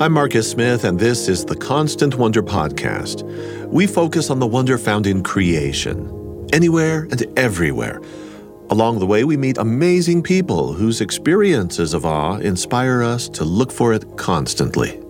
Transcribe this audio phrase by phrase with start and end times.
[0.00, 3.24] I'm Marcus Smith, and this is the Constant Wonder Podcast.
[3.66, 8.00] We focus on the wonder found in creation, anywhere and everywhere.
[8.70, 13.72] Along the way, we meet amazing people whose experiences of awe inspire us to look
[13.72, 15.00] for it constantly.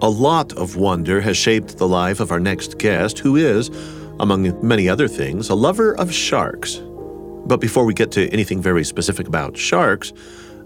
[0.00, 3.68] A lot of wonder has shaped the life of our next guest, who is,
[4.20, 6.80] among many other things, a lover of sharks.
[7.44, 10.14] But before we get to anything very specific about sharks,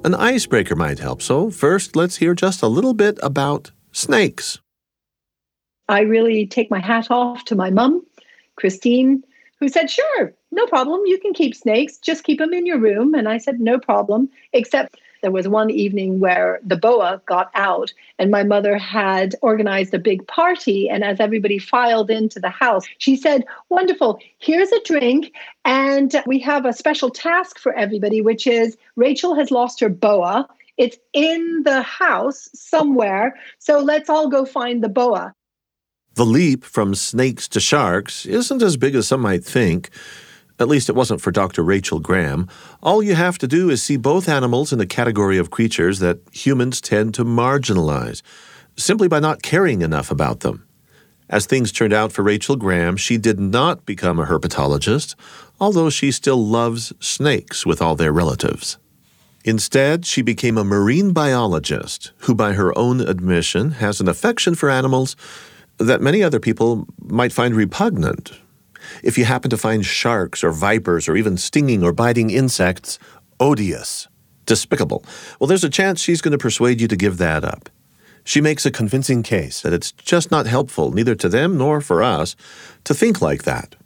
[0.04, 1.22] an icebreaker might help.
[1.22, 4.60] So, first, let's hear just a little bit about snakes.
[5.88, 8.04] I really take my hat off to my mum,
[8.56, 9.22] Christine,
[9.60, 11.00] who said, Sure, no problem.
[11.06, 13.14] You can keep snakes, just keep them in your room.
[13.14, 17.94] And I said, No problem, except there was one evening where the boa got out,
[18.18, 20.86] and my mother had organized a big party.
[20.90, 25.32] And as everybody filed into the house, she said, Wonderful, here's a drink.
[25.64, 30.46] And we have a special task for everybody, which is Rachel has lost her boa.
[30.76, 33.34] It's in the house somewhere.
[33.58, 35.32] So let's all go find the boa.
[36.16, 39.88] The leap from snakes to sharks isn't as big as some might think.
[40.60, 41.62] At least it wasn't for Dr.
[41.62, 42.48] Rachel Graham.
[42.82, 46.20] All you have to do is see both animals in the category of creatures that
[46.32, 48.22] humans tend to marginalize,
[48.76, 50.66] simply by not caring enough about them.
[51.28, 55.16] As things turned out for Rachel Graham, she did not become a herpetologist,
[55.58, 58.78] although she still loves snakes with all their relatives.
[59.44, 64.70] Instead, she became a marine biologist who, by her own admission, has an affection for
[64.70, 65.16] animals
[65.78, 68.38] that many other people might find repugnant
[69.02, 72.98] if you happen to find sharks or vipers or even stinging or biting insects
[73.40, 74.08] odious,
[74.46, 75.04] despicable,
[75.38, 77.68] well, there's a chance she's going to persuade you to give that up.
[78.24, 82.02] She makes a convincing case that it's just not helpful, neither to them nor for
[82.02, 82.36] us,
[82.84, 83.76] to think like that.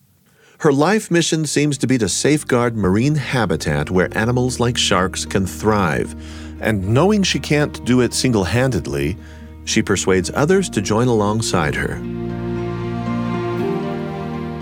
[0.61, 5.47] Her life mission seems to be to safeguard marine habitat where animals like sharks can
[5.47, 6.15] thrive.
[6.61, 9.17] And knowing she can't do it single handedly,
[9.65, 11.99] she persuades others to join alongside her.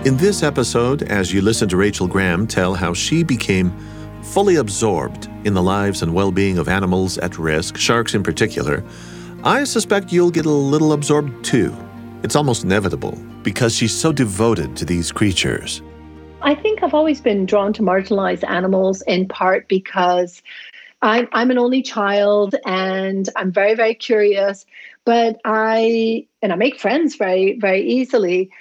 [0.06, 3.76] In this episode, as you listen to Rachel Graham tell how she became
[4.22, 8.84] fully absorbed in the lives and well being of animals at risk, sharks in particular,
[9.42, 11.76] I suspect you'll get a little absorbed too.
[12.22, 15.82] It's almost inevitable because she's so devoted to these creatures.
[16.40, 20.40] I think I've always been drawn to marginalized animals in part because
[21.02, 24.66] I'm, I'm an only child and I'm very, very curious,
[25.04, 28.52] but I, and I make friends very, very easily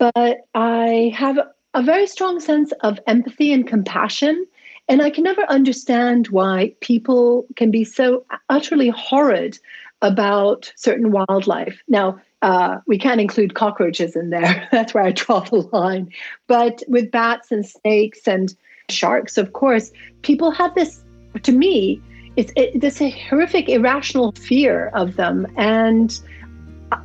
[0.00, 1.38] but I have
[1.74, 4.46] a very strong sense of empathy and compassion.
[4.88, 9.58] And I can never understand why people can be so utterly horrid
[10.02, 11.82] about certain wildlife.
[11.86, 14.66] Now, uh, we can't include cockroaches in there.
[14.72, 16.10] That's where I draw the line.
[16.46, 18.56] But with bats and snakes and
[18.88, 21.04] sharks, of course, people have this,
[21.42, 22.00] to me,
[22.36, 25.46] it's it, this horrific, irrational fear of them.
[25.58, 26.18] And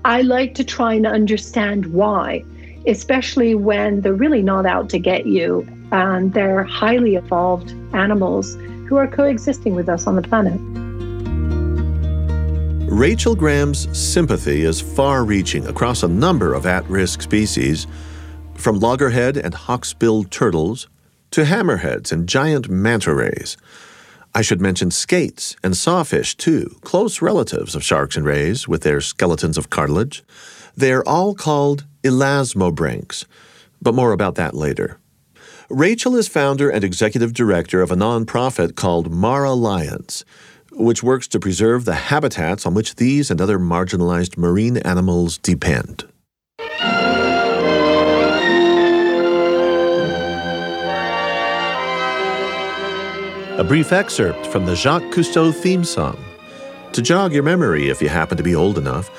[0.06, 2.46] I like to try and understand why
[2.88, 8.56] especially when they're really not out to get you and they're highly evolved animals
[8.88, 10.60] who are coexisting with us on the planet.
[12.92, 17.88] Rachel Graham's sympathy is far reaching across a number of at risk species,
[18.54, 20.88] from loggerhead and hawksbill turtles
[21.32, 23.58] to hammerheads and giant manta rays.
[24.34, 29.02] I should mention skates and sawfish, too, close relatives of sharks and rays with their
[29.02, 30.24] skeletons of cartilage.
[30.76, 33.26] They're all called elasmobranchs,
[33.82, 35.00] but more about that later.
[35.70, 40.24] Rachel is founder and executive director of a nonprofit called Mar Alliance,
[40.72, 46.06] which works to preserve the habitats on which these and other marginalized marine animals depend.
[53.58, 56.18] A brief excerpt from the Jacques Cousteau theme song.
[56.92, 59.10] To jog your memory if you happen to be old enough,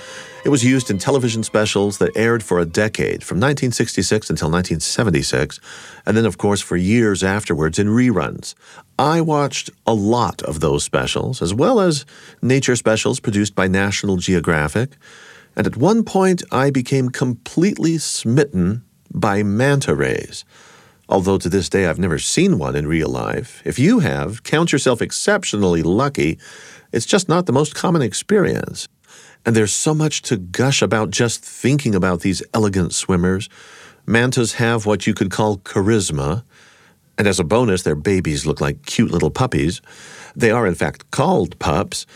[0.47, 5.59] it was used in television specials that aired for a decade, from 1966 until 1976,
[6.07, 8.55] and then, of course, for years afterwards in reruns.
[8.97, 12.07] I watched a lot of those specials, as well as
[12.43, 14.91] nature specials produced by National Geographic,
[15.57, 20.45] and at one point I became completely smitten by manta rays.
[21.09, 23.63] Although to this day I've never seen one in real life.
[23.65, 26.39] If you have, count yourself exceptionally lucky.
[26.93, 28.87] It's just not the most common experience.
[29.47, 33.49] And there's so much to gush about just thinking about these elegant swimmers.
[34.05, 36.43] Mantas have what you could call charisma,
[37.17, 39.81] and as a bonus, their babies look like cute little puppies.
[40.35, 42.07] They are, in fact, called pups.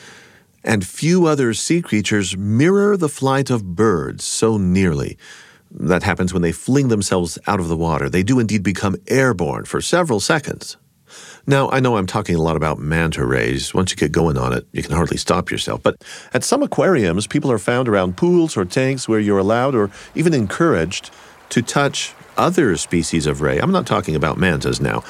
[0.62, 5.16] And few other sea creatures mirror the flight of birds so nearly.
[5.70, 8.10] That happens when they fling themselves out of the water.
[8.10, 10.76] They do indeed become airborne for several seconds.
[11.46, 13.74] Now, I know I'm talking a lot about manta rays.
[13.74, 15.82] Once you get going on it, you can hardly stop yourself.
[15.82, 16.02] But
[16.32, 20.34] at some aquariums, people are found around pools or tanks where you're allowed or even
[20.34, 21.10] encouraged
[21.50, 23.58] to touch other species of ray.
[23.58, 25.02] I'm not talking about mantas now.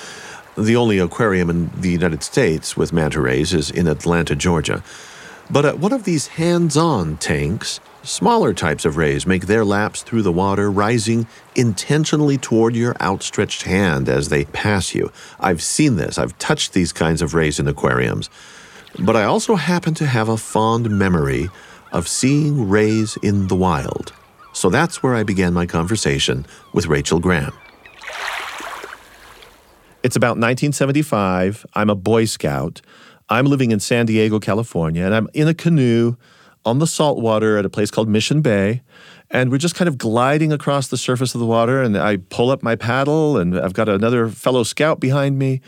[0.56, 4.83] The only aquarium in the United States with manta rays is in Atlanta, Georgia.
[5.50, 10.02] But at one of these hands on tanks, smaller types of rays make their laps
[10.02, 15.12] through the water, rising intentionally toward your outstretched hand as they pass you.
[15.38, 18.31] I've seen this, I've touched these kinds of rays in aquariums.
[18.99, 21.49] But I also happen to have a fond memory
[21.93, 24.12] of seeing rays in the wild.
[24.52, 27.52] So that's where I began my conversation with Rachel Graham.
[30.02, 31.67] It's about 1975.
[31.75, 32.81] I'm a Boy Scout.
[33.29, 36.17] I'm living in San Diego, California, and I'm in a canoe
[36.65, 38.83] on the salt water at a place called Mission Bay.
[39.31, 41.83] And we're just kind of gliding across the surface of the water.
[41.83, 45.61] And I pull up my paddle, and I've got another fellow scout behind me.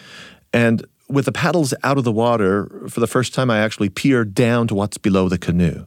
[0.52, 4.24] And with the paddles out of the water, for the first time, I actually peer
[4.24, 5.86] down to what's below the canoe.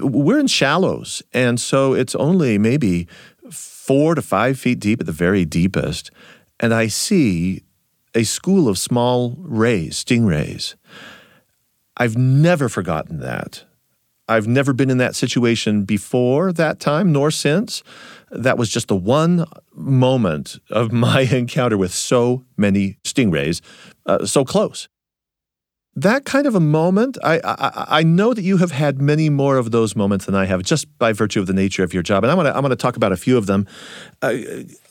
[0.00, 3.06] We're in shallows, and so it's only maybe
[3.50, 6.10] four to five feet deep at the very deepest.
[6.58, 7.62] And I see
[8.14, 10.74] a school of small rays, stingrays.
[11.96, 13.64] I've never forgotten that.
[14.28, 17.82] I've never been in that situation before that time, nor since.
[18.30, 23.60] That was just the one moment of my encounter with so many stingrays,
[24.06, 24.88] uh, so close.
[25.96, 29.58] That kind of a moment, I, I, I know that you have had many more
[29.58, 32.24] of those moments than I have, just by virtue of the nature of your job.
[32.24, 33.68] And I'm to I'm to talk about a few of them.
[34.20, 34.34] Uh,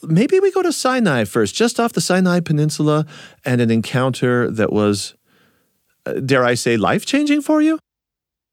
[0.01, 3.05] maybe we go to Sinai first, just off the Sinai Peninsula,
[3.43, 5.13] and an encounter that was,
[6.05, 7.79] Uh, dare I say, life changing for you?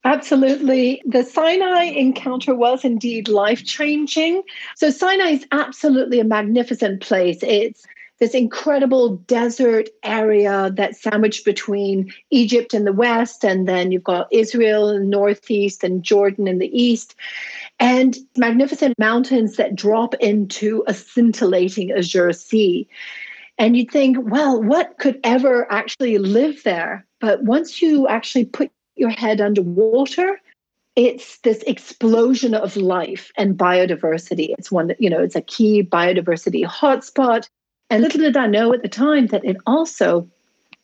[0.05, 1.02] Absolutely.
[1.05, 4.43] The Sinai encounter was indeed life changing.
[4.76, 7.43] So, Sinai is absolutely a magnificent place.
[7.43, 7.87] It's
[8.19, 14.29] this incredible desert area that's sandwiched between Egypt in the west, and then you've got
[14.31, 17.14] Israel in the northeast and Jordan in the east,
[17.79, 22.87] and magnificent mountains that drop into a scintillating azure sea.
[23.60, 27.06] And you'd think, well, what could ever actually live there?
[27.20, 30.40] But once you actually put your head underwater,
[30.96, 34.54] it's this explosion of life and biodiversity.
[34.56, 37.50] It's one that, you know, it's a key biodiversity hotspot.
[37.90, 40.26] And little did I know at the time that it also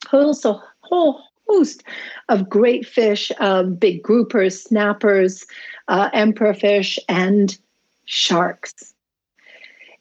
[0.06, 1.82] holds a whole host
[2.28, 5.46] of great fish, um, big groupers, snappers,
[5.88, 7.56] uh, emperor fish, and
[8.04, 8.92] sharks.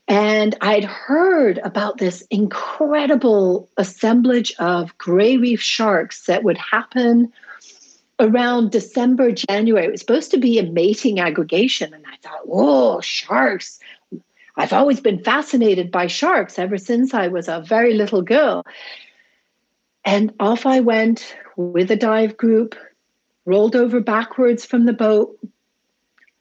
[0.08, 7.34] And I'd heard about this incredible assemblage of gray reef sharks that would happen
[8.20, 9.86] around December, January.
[9.86, 11.94] It was supposed to be a mating aggregation.
[11.94, 13.80] And I thought, whoa, sharks.
[14.58, 18.64] I've always been fascinated by sharks ever since I was a very little girl.
[20.06, 22.76] And off I went with a dive group,
[23.46, 25.38] rolled over backwards from the boat.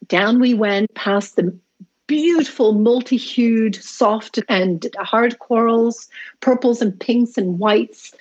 [0.07, 1.59] Down we went past the
[2.07, 6.09] beautiful multi hued, soft and hard corals,
[6.41, 8.13] purples and pinks and whites,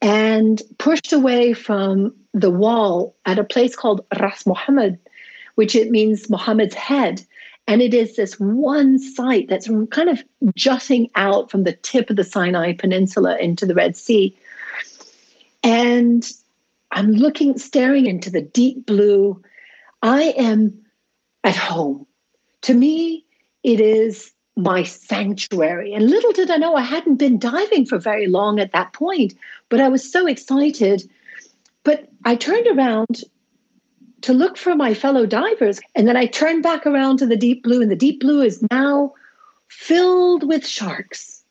[0.00, 4.98] and pushed away from the wall at a place called Ras Muhammad,
[5.54, 7.24] which it means Muhammad's head.
[7.68, 10.22] And it is this one site that's kind of
[10.54, 14.36] jutting out from the tip of the Sinai Peninsula into the Red Sea.
[15.64, 16.30] And
[16.92, 19.42] I'm looking, staring into the deep blue.
[20.02, 20.78] I am
[21.42, 22.06] at home.
[22.62, 23.24] To me,
[23.62, 25.92] it is my sanctuary.
[25.92, 29.34] And little did I know I hadn't been diving for very long at that point,
[29.68, 31.08] but I was so excited.
[31.84, 33.22] But I turned around
[34.22, 35.80] to look for my fellow divers.
[35.94, 38.64] And then I turned back around to the deep blue, and the deep blue is
[38.70, 39.12] now
[39.68, 41.44] filled with sharks.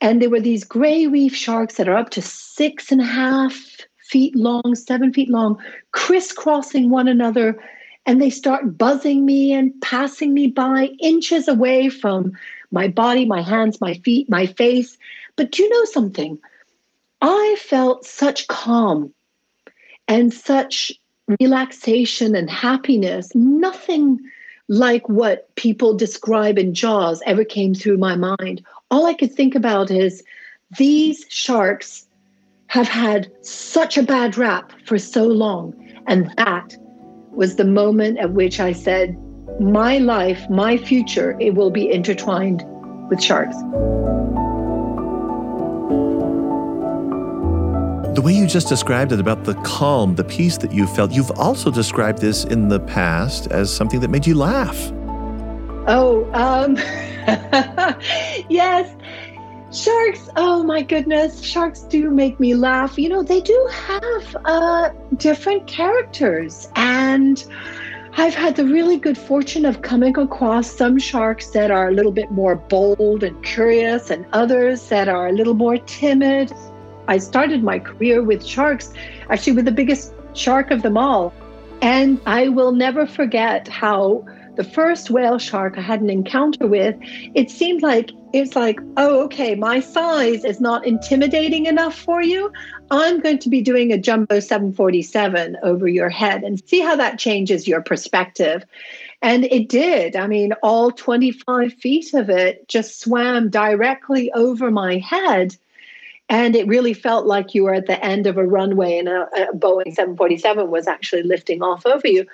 [0.00, 3.76] And there were these gray reef sharks that are up to six and a half
[4.08, 5.60] feet long, seven feet long,
[5.92, 7.62] crisscrossing one another.
[8.08, 12.32] And they start buzzing me and passing me by inches away from
[12.70, 14.96] my body, my hands, my feet, my face.
[15.36, 16.38] But do you know something?
[17.20, 19.12] I felt such calm
[20.08, 20.90] and such
[21.38, 24.18] relaxation and happiness, nothing
[24.68, 28.64] like what people describe in Jaws ever came through my mind.
[28.90, 30.24] All I could think about is
[30.78, 32.06] these sharks
[32.68, 35.74] have had such a bad rap for so long.
[36.06, 36.74] And that
[37.32, 39.16] was the moment at which I said,
[39.60, 42.64] my life, my future, it will be intertwined
[43.08, 43.56] with sharks.
[48.14, 51.30] The way you just described it about the calm, the peace that you felt, you've
[51.32, 54.76] also described this in the past as something that made you laugh.
[55.86, 56.76] Oh, um,
[58.48, 58.94] yes.
[59.70, 62.98] Sharks, oh my goodness, sharks do make me laugh.
[62.98, 66.68] You know, they do have uh, different characters.
[66.74, 67.44] And
[68.16, 72.12] I've had the really good fortune of coming across some sharks that are a little
[72.12, 76.50] bit more bold and curious, and others that are a little more timid.
[77.06, 78.94] I started my career with sharks,
[79.28, 81.34] actually, with the biggest shark of them all.
[81.82, 84.24] And I will never forget how
[84.58, 89.22] the first whale shark I had an encounter with, it seemed like it's like, oh,
[89.26, 92.52] okay, my size is not intimidating enough for you.
[92.90, 97.20] I'm going to be doing a jumbo 747 over your head and see how that
[97.20, 98.64] changes your perspective.
[99.22, 100.16] And it did.
[100.16, 105.56] I mean, all 25 feet of it just swam directly over my head.
[106.28, 109.28] And it really felt like you were at the end of a runway and a,
[109.36, 112.26] a Boeing 747 was actually lifting off over you.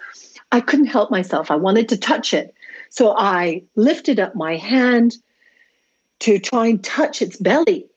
[0.54, 1.50] I couldn't help myself.
[1.50, 2.54] I wanted to touch it.
[2.88, 5.16] So I lifted up my hand
[6.20, 7.88] to try and touch its belly.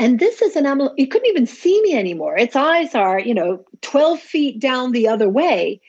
[0.00, 2.36] And this is an animal, it couldn't even see me anymore.
[2.36, 5.80] Its eyes are, you know, 12 feet down the other way.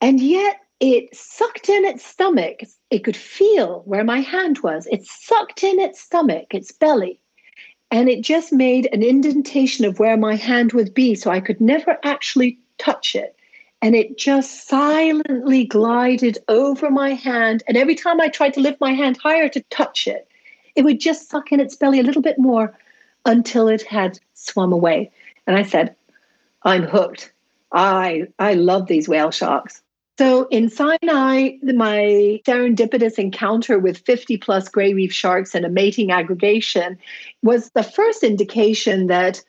[0.00, 2.60] And yet it sucked in its stomach.
[2.88, 4.88] It could feel where my hand was.
[4.90, 7.20] It sucked in its stomach, its belly.
[7.90, 11.14] And it just made an indentation of where my hand would be.
[11.14, 13.33] So I could never actually touch it
[13.84, 17.62] and it just silently glided over my hand.
[17.68, 20.26] And every time I tried to lift my hand higher to touch it,
[20.74, 22.74] it would just suck in its belly a little bit more
[23.26, 25.12] until it had swum away.
[25.46, 25.94] And I said,
[26.62, 27.30] I'm hooked.
[27.72, 29.82] I I love these whale sharks.
[30.16, 36.10] So in Sinai, my serendipitous encounter with 50 plus gray reef sharks and a mating
[36.10, 36.96] aggregation
[37.42, 39.42] was the first indication that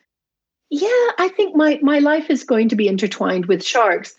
[0.70, 4.16] yeah, I think my, my life is going to be intertwined with sharks.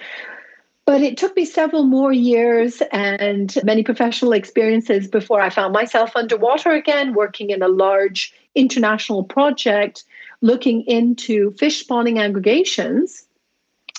[0.86, 6.16] But it took me several more years and many professional experiences before I found myself
[6.16, 10.06] underwater again, working in a large international project
[10.42, 13.26] looking into fish spawning aggregations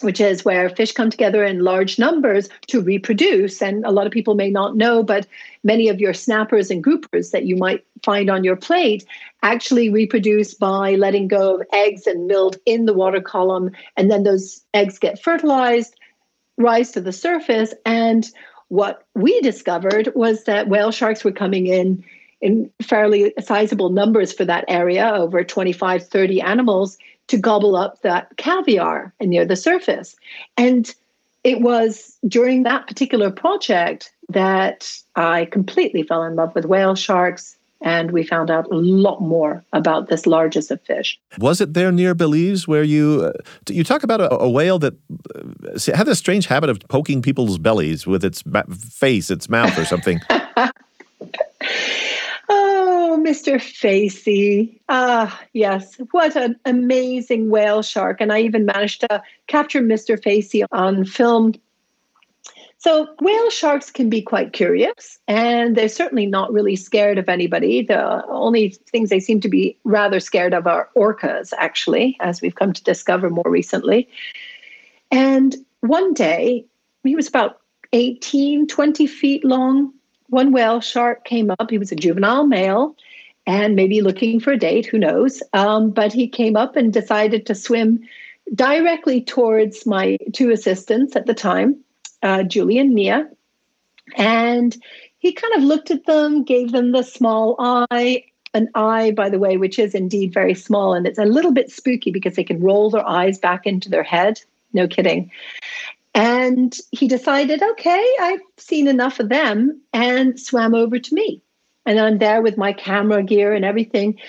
[0.00, 3.60] which is where fish come together in large numbers to reproduce.
[3.60, 5.26] And a lot of people may not know, but
[5.64, 9.04] many of your snappers and groupers that you might find on your plate
[9.42, 13.70] actually reproduce by letting go of eggs and milt in the water column.
[13.96, 15.96] And then those eggs get fertilized,
[16.56, 17.74] rise to the surface.
[17.84, 18.28] And
[18.68, 22.04] what we discovered was that whale sharks were coming in
[22.40, 26.96] in fairly sizable numbers for that area, over 25, 30 animals,
[27.28, 30.16] to gobble up that caviar near the surface.
[30.56, 30.92] And
[31.44, 37.56] it was during that particular project that I completely fell in love with whale sharks.
[37.80, 41.16] And we found out a lot more about this largest of fish.
[41.38, 43.32] Was it there near Belize where you uh,
[43.72, 44.94] you talk about a, a whale that
[45.36, 49.78] uh, had this strange habit of poking people's bellies with its ma- face, its mouth,
[49.78, 50.18] or something?
[53.28, 53.60] Mr.
[53.60, 54.80] Facey.
[54.88, 55.96] Ah, yes.
[56.12, 58.22] What an amazing whale shark.
[58.22, 60.22] And I even managed to capture Mr.
[60.22, 61.52] Facey on film.
[62.78, 67.82] So, whale sharks can be quite curious, and they're certainly not really scared of anybody.
[67.82, 72.54] The only things they seem to be rather scared of are orcas, actually, as we've
[72.54, 74.08] come to discover more recently.
[75.10, 76.64] And one day,
[77.04, 77.60] he was about
[77.92, 79.92] 18, 20 feet long.
[80.28, 81.68] One whale shark came up.
[81.68, 82.96] He was a juvenile male
[83.48, 85.42] and maybe looking for a date, who knows?
[85.54, 88.00] Um, but he came up and decided to swim
[88.54, 91.82] directly towards my two assistants at the time,
[92.22, 93.26] uh, Julie and Mia.
[94.16, 94.76] And
[95.18, 99.38] he kind of looked at them, gave them the small eye, an eye, by the
[99.38, 100.92] way, which is indeed very small.
[100.92, 104.02] And it's a little bit spooky because they can roll their eyes back into their
[104.02, 104.42] head.
[104.74, 105.30] No kidding.
[106.14, 111.40] And he decided, okay, I've seen enough of them, and swam over to me.
[111.88, 114.20] And I'm there with my camera gear and everything.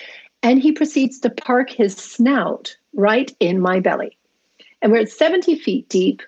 [0.42, 4.16] And he proceeds to park his snout right in my belly.
[4.80, 6.22] And we're at 70 feet deep.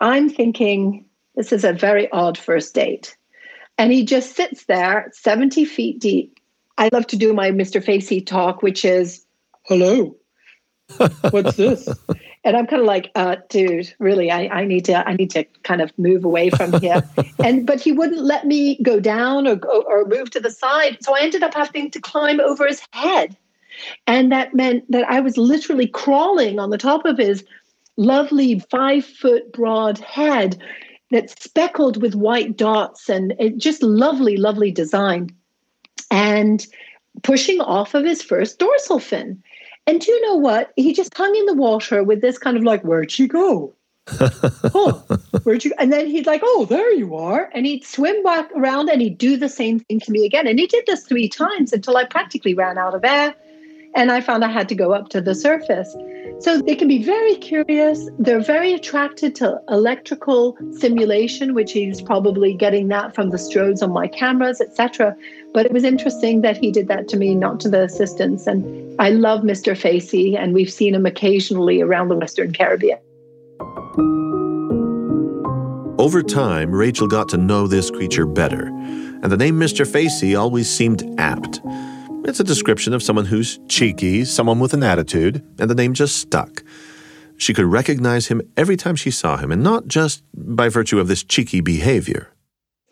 [0.00, 3.16] I'm thinking, this is a very odd first date.
[3.78, 6.38] And he just sits there 70 feet deep.
[6.78, 7.84] I love to do my Mr.
[7.84, 9.26] Facey talk, which is,
[9.64, 10.14] hello,
[11.30, 11.88] what's this?
[12.44, 15.44] and I'm kind of like, uh, dude, really, I, I need to, I need to
[15.62, 17.02] kind of move away from here.
[17.42, 20.98] and but he wouldn't let me go down or go or move to the side,
[21.00, 23.36] so I ended up having to climb over his head,
[24.06, 27.44] and that meant that I was literally crawling on the top of his
[27.96, 30.60] lovely five foot broad head
[31.10, 35.30] that's speckled with white dots and it just lovely, lovely design,
[36.10, 36.66] and
[37.22, 39.42] pushing off of his first dorsal fin.
[39.86, 40.72] And do you know what?
[40.76, 43.74] He just hung in the water with this kind of like, where'd she go?
[44.74, 45.04] oh,
[45.44, 45.72] where'd you?
[45.78, 47.50] And then he'd like, oh, there you are.
[47.54, 50.46] And he'd swim back around and he'd do the same thing to me again.
[50.46, 53.34] And he did this three times until I practically ran out of air.
[53.96, 55.94] And I found I had to go up to the surface.
[56.40, 58.08] So they can be very curious.
[58.18, 63.92] They're very attracted to electrical simulation, which he's probably getting that from the strobes on
[63.92, 65.16] my cameras, etc.
[65.52, 68.48] But it was interesting that he did that to me, not to the assistants.
[68.48, 69.76] And I love Mr.
[69.76, 72.98] Facey, and we've seen him occasionally around the Western Caribbean.
[75.98, 79.86] Over time, Rachel got to know this creature better, and the name Mr.
[79.86, 81.60] Facey always seemed apt.
[82.26, 86.16] It's a description of someone who's cheeky, someone with an attitude, and the name just
[86.16, 86.64] stuck.
[87.36, 91.06] She could recognize him every time she saw him, and not just by virtue of
[91.06, 92.30] this cheeky behavior.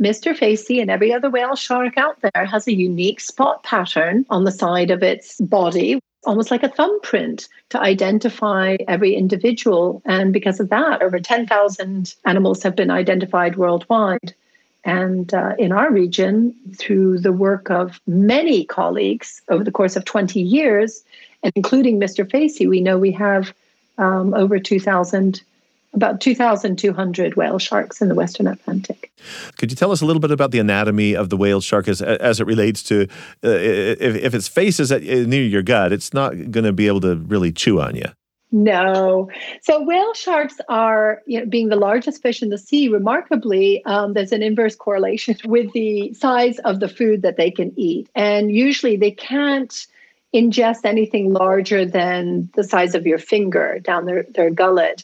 [0.03, 0.37] Mr.
[0.37, 4.53] Facey and every other whale shark out there has a unique spot pattern on the
[4.53, 10.03] side of its body, almost like a thumbprint to identify every individual.
[10.05, 14.35] And because of that, over 10,000 animals have been identified worldwide.
[14.85, 20.05] And uh, in our region, through the work of many colleagues over the course of
[20.05, 21.05] 20 years,
[21.43, 22.29] and including Mr.
[22.29, 23.53] Facey, we know we have
[23.99, 25.43] um, over 2,000
[25.95, 29.13] about 2,200 whale sharks in the Western Atlantic.
[29.59, 32.01] Could you tell us a little bit about the anatomy of the whale shark as,
[32.01, 33.03] as it relates to
[33.45, 36.87] uh, if, if its face is at, near your gut, it's not going to be
[36.87, 38.07] able to really chew on you?
[38.53, 39.31] No.
[39.63, 44.13] So whale sharks are, you know, being the largest fish in the sea, remarkably, um,
[44.13, 48.11] there's an inverse correlation with the size of the food that they can eat.
[48.15, 49.87] And usually they can't
[50.35, 55.03] ingest anything larger than the size of your finger down their, their gullet.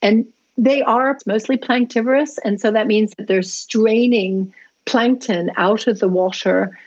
[0.00, 0.26] And
[0.56, 2.38] they are mostly planktivorous.
[2.38, 4.54] And so that means that they're straining
[4.86, 6.78] plankton out of the water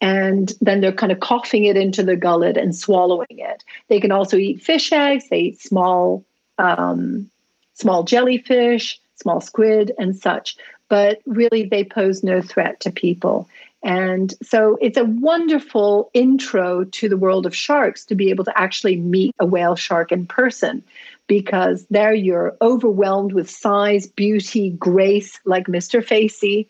[0.00, 3.64] and then they're kind of coughing it into the gullet and swallowing it.
[3.88, 5.28] They can also eat fish eggs.
[5.28, 6.24] They eat small,
[6.58, 7.30] um,
[7.74, 10.56] small jellyfish, small squid, and such.
[10.88, 13.48] But really, they pose no threat to people.
[13.82, 18.58] And so it's a wonderful intro to the world of sharks to be able to
[18.58, 20.82] actually meet a whale shark in person
[21.28, 26.04] because there you're overwhelmed with size, beauty, grace, like Mr.
[26.04, 26.68] Facey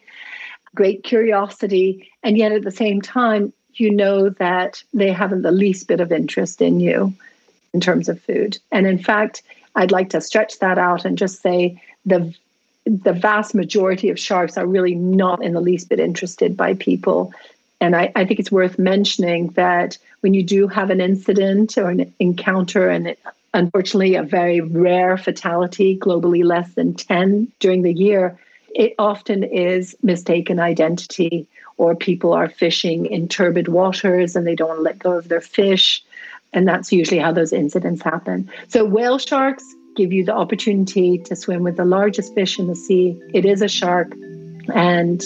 [0.74, 5.88] great curiosity, and yet at the same time, you know that they haven't the least
[5.88, 7.14] bit of interest in you
[7.72, 8.58] in terms of food.
[8.72, 9.42] And in fact,
[9.74, 12.34] I'd like to stretch that out and just say the
[12.84, 17.32] the vast majority of sharks are really not in the least bit interested by people.
[17.82, 21.90] And I, I think it's worth mentioning that when you do have an incident or
[21.90, 23.18] an encounter, and it,
[23.52, 28.38] unfortunately a very rare fatality, globally less than 10 during the year,
[28.74, 34.68] it often is mistaken identity, or people are fishing in turbid waters and they don't
[34.68, 36.04] want to let go of their fish.
[36.52, 38.50] And that's usually how those incidents happen.
[38.68, 39.64] So, whale sharks
[39.96, 43.20] give you the opportunity to swim with the largest fish in the sea.
[43.34, 44.12] It is a shark,
[44.74, 45.22] and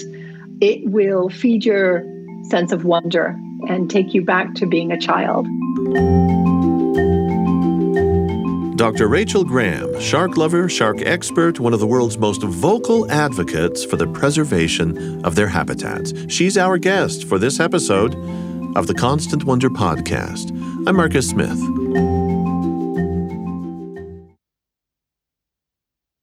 [0.61, 2.05] it will feed your
[2.49, 5.47] sense of wonder and take you back to being a child.
[8.83, 9.07] Dr.
[9.07, 14.09] Rachel Graham, shark lover, shark expert, one of the world's most vocal advocates for the
[14.09, 16.13] preservation of their habitats.
[16.27, 18.17] She's our guest for this episode
[18.77, 20.51] of the Constant Wonder podcast.
[20.89, 21.57] I'm Marcus Smith.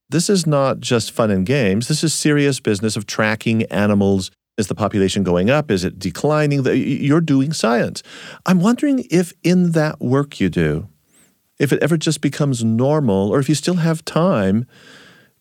[0.09, 1.87] This is not just fun and games.
[1.87, 4.31] This is serious business of tracking animals.
[4.57, 5.71] Is the population going up?
[5.71, 6.65] Is it declining?
[6.65, 8.03] You're doing science.
[8.45, 10.89] I'm wondering if in that work you do,
[11.59, 14.65] if it ever just becomes normal, or if you still have time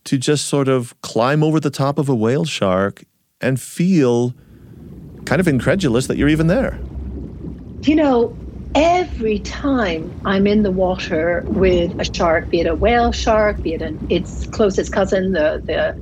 [0.05, 3.05] to just sort of climb over the top of a whale shark
[3.41, 4.35] and feel
[5.25, 6.81] kind of incredulous that you're even there.
[7.85, 8.37] You know,
[8.75, 13.75] every time I'm in the water with a shark, be it a whale shark, be
[13.75, 15.97] it an, its closest cousin, the, the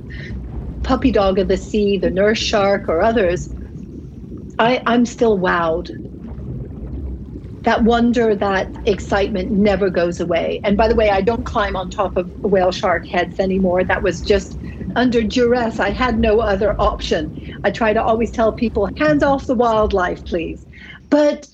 [0.83, 3.53] puppy dog of the sea, the nurse shark, or others,
[4.57, 5.91] I, I'm still wowed
[7.67, 10.61] that wonder, that excitement never goes away.
[10.63, 13.83] And by the way, I don't climb on top of whale shark heads anymore.
[13.83, 14.57] That was just
[14.95, 15.77] under duress.
[15.77, 17.29] I had no other option.
[17.65, 20.65] I try to always tell people, hands off the wildlife, please.
[21.09, 21.49] But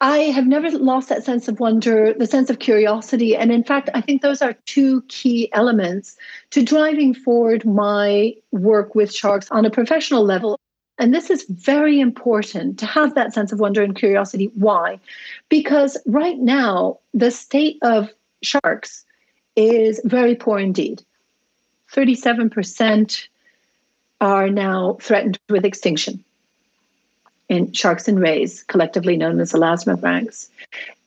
[0.00, 3.34] I have never lost that sense of wonder, the sense of curiosity.
[3.34, 6.16] And in fact, I think those are two key elements
[6.50, 10.60] to driving forward my work with sharks on a professional level
[10.98, 14.50] and this is very important to have that sense of wonder and curiosity.
[14.54, 14.98] Why?
[15.48, 18.10] Because right now, the state of
[18.42, 19.04] sharks
[19.54, 21.02] is very poor indeed.
[21.92, 23.28] 37%
[24.20, 26.22] are now threatened with extinction
[27.48, 30.48] in sharks and rays, collectively known as elasmobranchs.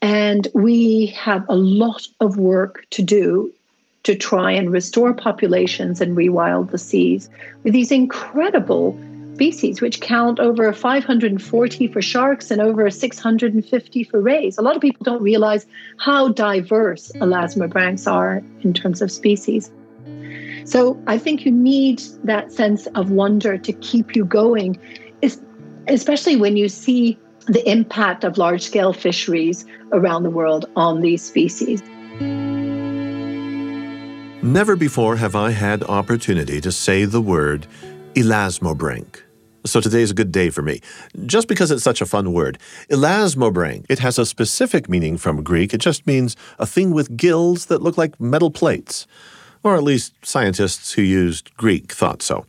[0.01, 3.53] And we have a lot of work to do
[4.03, 7.29] to try and restore populations and rewild the seas
[7.63, 8.97] with these incredible
[9.39, 14.57] species, which count over 540 for sharks and over 650 for rays.
[14.57, 15.65] A lot of people don't realize
[15.97, 19.71] how diverse elasmobranchs are in terms of species.
[20.65, 24.77] So I think you need that sense of wonder to keep you going,
[25.87, 31.23] especially when you see the impact of large scale fisheries around the world on these
[31.23, 31.81] species.
[34.43, 37.67] Never before have I had opportunity to say the word
[38.15, 39.28] elasmobranch.
[39.65, 40.79] So today is a good day for me,
[41.25, 42.57] just because it's such a fun word.
[42.89, 43.85] Elasmobranch.
[43.89, 45.73] It has a specific meaning from Greek.
[45.73, 49.05] It just means a thing with gills that look like metal plates
[49.63, 52.45] or at least scientists who used Greek thought so.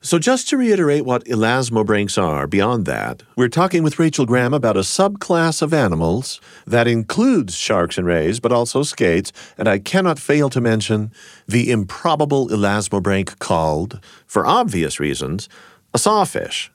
[0.00, 4.76] So, just to reiterate what elasmobranchs are, beyond that, we're talking with Rachel Graham about
[4.76, 10.18] a subclass of animals that includes sharks and rays, but also skates, and I cannot
[10.18, 11.12] fail to mention
[11.46, 15.48] the improbable elasmobranch called, for obvious reasons,
[15.92, 16.70] a sawfish.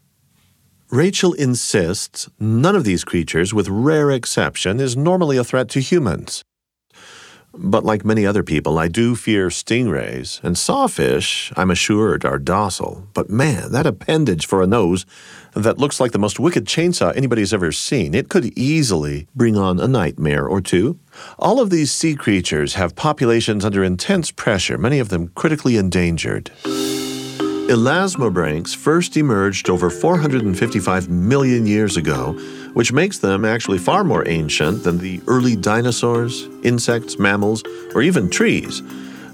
[0.92, 6.44] Rachel insists none of these creatures, with rare exception, is normally a threat to humans.
[7.58, 13.08] But like many other people, I do fear stingrays, and sawfish, I'm assured, are docile.
[13.14, 15.06] But man, that appendage for a nose
[15.54, 19.80] that looks like the most wicked chainsaw anybody's ever seen, it could easily bring on
[19.80, 21.00] a nightmare or two.
[21.40, 26.52] All of these sea creatures have populations under intense pressure, many of them critically endangered.
[27.68, 32.34] Elasmobranchs first emerged over 455 million years ago,
[32.74, 37.64] which makes them actually far more ancient than the early dinosaurs, insects, mammals,
[37.96, 38.82] or even trees.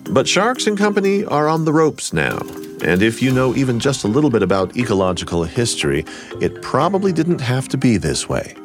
[0.10, 2.40] But sharks and company are on the ropes now.
[2.86, 6.06] And if you know even just a little bit about ecological history,
[6.40, 8.56] it probably didn't have to be this way.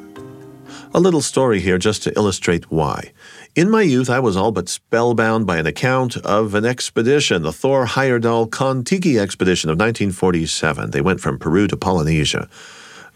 [0.94, 3.12] A little story here just to illustrate why.
[3.56, 7.54] In my youth, I was all but spellbound by an account of an expedition, the
[7.54, 10.90] Thor Heyerdahl Kon-Tiki expedition of 1947.
[10.90, 12.50] They went from Peru to Polynesia.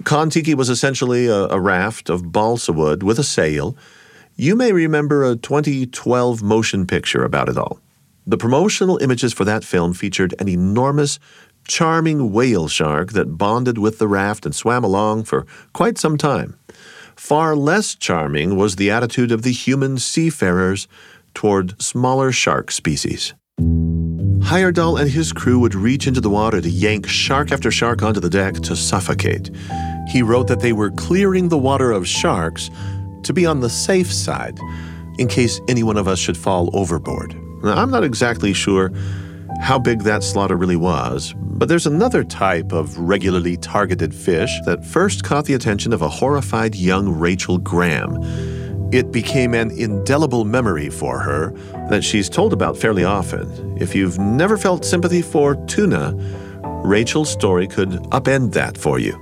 [0.05, 3.77] Kon-Tiki was essentially a, a raft of balsa wood with a sail.
[4.35, 7.79] You may remember a 2012 motion picture about it all.
[8.27, 11.19] The promotional images for that film featured an enormous,
[11.69, 16.59] charming whale shark that bonded with the raft and swam along for quite some time.
[17.21, 20.89] Far less charming was the attitude of the human seafarers
[21.35, 23.35] toward smaller shark species.
[23.61, 28.21] Heyerdahl and his crew would reach into the water to yank shark after shark onto
[28.21, 29.51] the deck to suffocate.
[30.09, 32.71] He wrote that they were clearing the water of sharks
[33.25, 34.59] to be on the safe side
[35.19, 37.37] in case any one of us should fall overboard.
[37.63, 38.91] Now, I'm not exactly sure
[39.61, 44.85] how big that slaughter really was, but there's another type of regularly targeted fish that
[44.85, 48.19] first caught the attention of a horrified young Rachel Graham.
[48.93, 51.53] It became an indelible memory for her
[51.89, 53.77] that she's told about fairly often.
[53.81, 56.15] If you've never felt sympathy for tuna,
[56.85, 59.19] Rachel's story could upend that for you.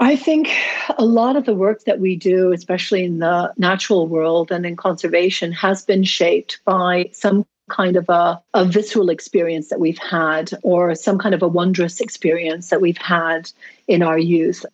[0.00, 0.48] I think
[0.96, 4.76] a lot of the work that we do, especially in the natural world and in
[4.76, 10.50] conservation, has been shaped by some kind of a, a visceral experience that we've had
[10.62, 13.50] or some kind of a wondrous experience that we've had
[13.86, 14.64] in our youth.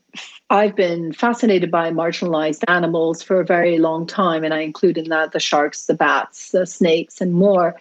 [0.51, 5.09] I've been fascinated by marginalized animals for a very long time, and I include in
[5.09, 7.75] that the sharks, the bats, the snakes, and more.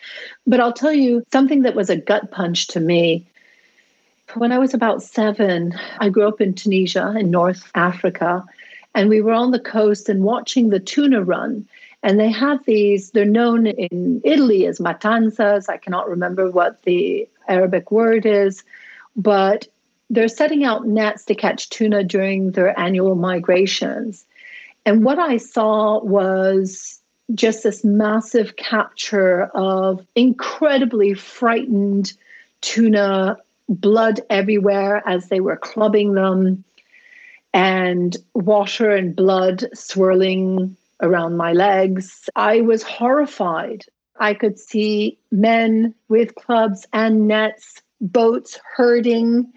[0.48, 3.26] But I'll tell you something that was a gut punch to me.
[4.36, 8.44] When I was about seven, I grew up in Tunisia in North Africa,
[8.96, 11.68] and we were on the coast and watching the tuna run.
[12.04, 15.70] And they have these, they're known in Italy as matanzas.
[15.70, 18.64] I cannot remember what the Arabic word is,
[19.16, 19.68] but
[20.10, 24.26] they're setting out nets to catch tuna during their annual migrations.
[24.86, 27.00] And what I saw was
[27.34, 32.12] just this massive capture of incredibly frightened
[32.60, 33.38] tuna,
[33.70, 36.66] blood everywhere as they were clubbing them,
[37.54, 42.30] and water and blood swirling around my legs.
[42.36, 43.86] I was horrified.
[44.20, 49.52] I could see men with clubs and nets, boats herding.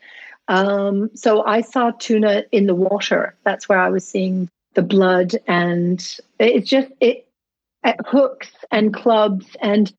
[0.49, 3.35] Um, so I saw tuna in the water.
[3.45, 5.99] That's where I was seeing the blood, and
[6.39, 7.27] it's just it,
[8.07, 9.93] hooks and clubs and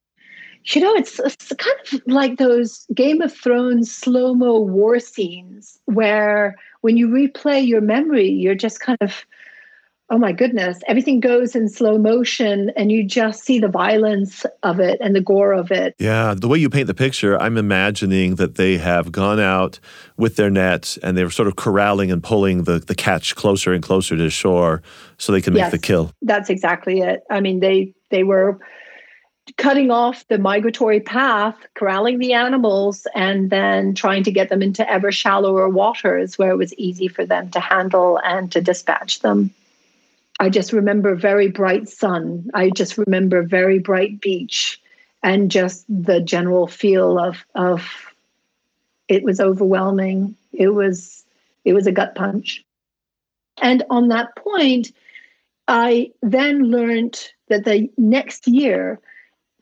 [0.64, 5.78] you know, it's, it's, kind of like those Game of Thrones slow mo war scenes
[5.86, 9.24] where when you replay your memory, you're just kind of
[10.10, 14.80] oh my goodness, everything goes in slow motion and you just see the violence of
[14.80, 15.94] it and the gore of it.
[15.98, 19.78] Yeah, the way you paint the picture, I'm imagining that they have gone out
[20.16, 23.82] with their nets and they're sort of corralling and pulling the, the catch closer and
[23.82, 24.82] closer to shore
[25.18, 26.12] so they can make yes, the kill.
[26.22, 27.22] That's exactly it.
[27.30, 28.58] I mean, they they were
[29.56, 34.88] cutting off the migratory path, corralling the animals, and then trying to get them into
[34.90, 39.50] ever shallower waters where it was easy for them to handle and to dispatch them.
[40.40, 42.48] I just remember very bright sun.
[42.54, 44.80] I just remember very bright beach
[45.22, 47.84] and just the general feel of of
[49.08, 50.36] it was overwhelming.
[50.52, 51.24] It was
[51.64, 52.64] it was a gut punch.
[53.60, 54.92] And on that point,
[55.66, 59.00] I then learned that the next year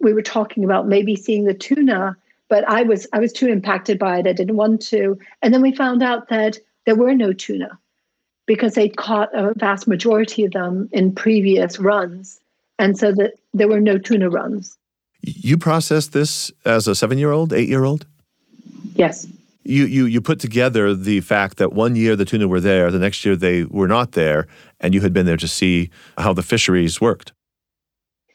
[0.01, 2.17] we were talking about maybe seeing the tuna,
[2.51, 4.27] but I was I was too impacted by it.
[4.27, 5.19] I didn't want to.
[5.41, 7.79] And then we found out that there were no tuna
[8.47, 12.41] because they'd caught a vast majority of them in previous runs.
[12.79, 14.77] And so that there were no tuna runs.
[15.23, 18.07] You processed this as a seven year old, eight year old?
[18.95, 19.27] Yes.
[19.65, 23.01] You, you, you put together the fact that one year the tuna were there, the
[23.01, 24.47] next year they were not there,
[24.79, 27.33] and you had been there to see how the fisheries worked.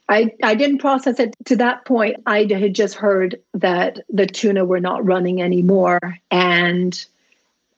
[0.09, 2.17] I, I didn't process it to that point.
[2.25, 6.17] I had just heard that the tuna were not running anymore.
[6.29, 7.05] And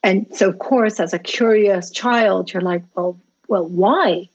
[0.03, 4.29] and so of course, as a curious child, you're like, well, well, why?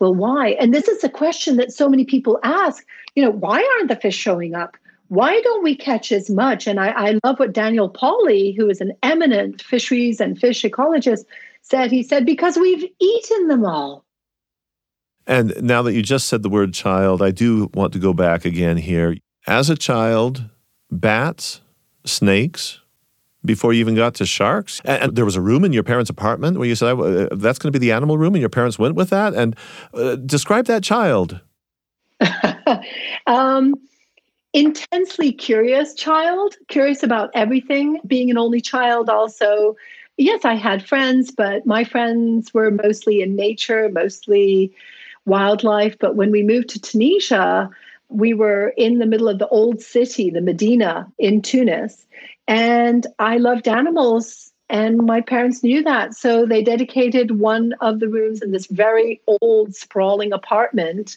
[0.00, 0.50] Well, why?
[0.60, 3.96] And this is a question that so many people ask, you know, why aren't the
[3.96, 4.76] fish showing up?
[5.08, 6.66] Why don't we catch as much?
[6.66, 11.24] And I, I love what Daniel Pauly, who is an eminent fisheries and fish ecologist,
[11.62, 11.90] said.
[11.90, 14.04] He said, because we've eaten them all.
[15.26, 18.44] And now that you just said the word child, I do want to go back
[18.44, 19.16] again here.
[19.46, 20.44] As a child,
[20.90, 21.60] bats,
[22.04, 22.80] snakes,
[23.44, 24.80] before you even got to sharks.
[24.84, 27.72] And, there was a room in your parents' apartment where you said, uh, that's going
[27.72, 29.34] to be the animal room, and your parents went with that.
[29.34, 29.56] And
[29.92, 31.40] uh, describe that child.
[33.26, 33.74] um,
[34.52, 38.00] intensely curious child, curious about everything.
[38.06, 39.76] Being an only child, also,
[40.16, 44.72] yes, I had friends, but my friends were mostly in nature, mostly
[45.26, 45.98] wildlife.
[45.98, 47.68] But when we moved to Tunisia,
[48.08, 52.06] we were in the middle of the old city, the Medina in Tunis.
[52.46, 56.14] And I loved animals, and my parents knew that.
[56.14, 61.16] So they dedicated one of the rooms in this very old, sprawling apartment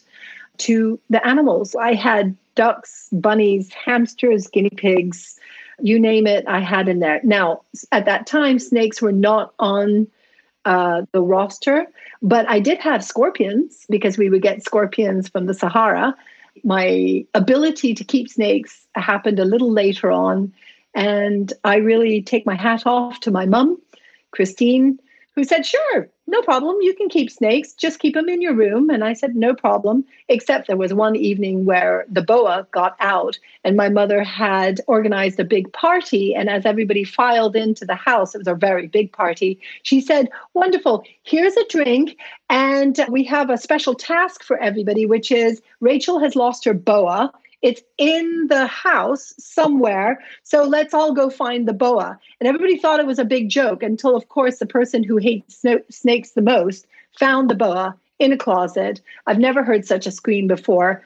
[0.58, 1.74] to the animals.
[1.74, 5.38] I had ducks, bunnies, hamsters, guinea pigs,
[5.80, 7.20] you name it, I had in there.
[7.22, 7.62] Now,
[7.92, 10.08] at that time, snakes were not on
[10.64, 11.86] uh, the roster,
[12.20, 16.16] but I did have scorpions because we would get scorpions from the Sahara.
[16.64, 20.52] My ability to keep snakes happened a little later on.
[20.98, 23.80] And I really take my hat off to my mom,
[24.32, 24.98] Christine,
[25.36, 26.74] who said, Sure, no problem.
[26.80, 27.72] You can keep snakes.
[27.72, 28.90] Just keep them in your room.
[28.90, 30.04] And I said, No problem.
[30.28, 35.38] Except there was one evening where the boa got out, and my mother had organized
[35.38, 36.34] a big party.
[36.34, 39.60] And as everybody filed into the house, it was a very big party.
[39.84, 41.04] She said, Wonderful.
[41.22, 42.16] Here's a drink.
[42.50, 47.32] And we have a special task for everybody, which is Rachel has lost her boa
[47.62, 50.22] it's in the house somewhere.
[50.42, 52.18] So let's all go find the boa.
[52.40, 55.64] And everybody thought it was a big joke until, of course, the person who hates
[55.90, 56.86] snakes the most
[57.18, 59.00] found the boa in a closet.
[59.26, 61.02] I've never heard such a scream before.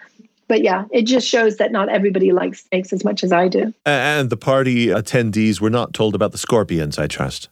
[0.49, 3.73] But yeah, it just shows that not everybody likes snakes as much as I do.
[3.87, 7.49] And the party attendees were not told about the scorpions, I trust.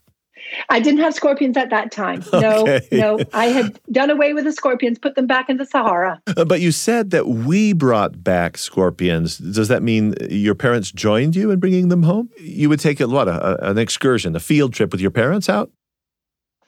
[0.70, 2.24] I didn't have scorpions at that time.
[2.32, 2.88] No, okay.
[2.92, 3.18] no.
[3.32, 6.22] I had done away with the scorpions, put them back in the Sahara.
[6.36, 9.36] Uh, but you said that we brought back scorpions.
[9.38, 12.30] Does that mean your parents joined you in bringing them home?
[12.38, 15.70] You would take a, what, a, an excursion, a field trip with your parents out?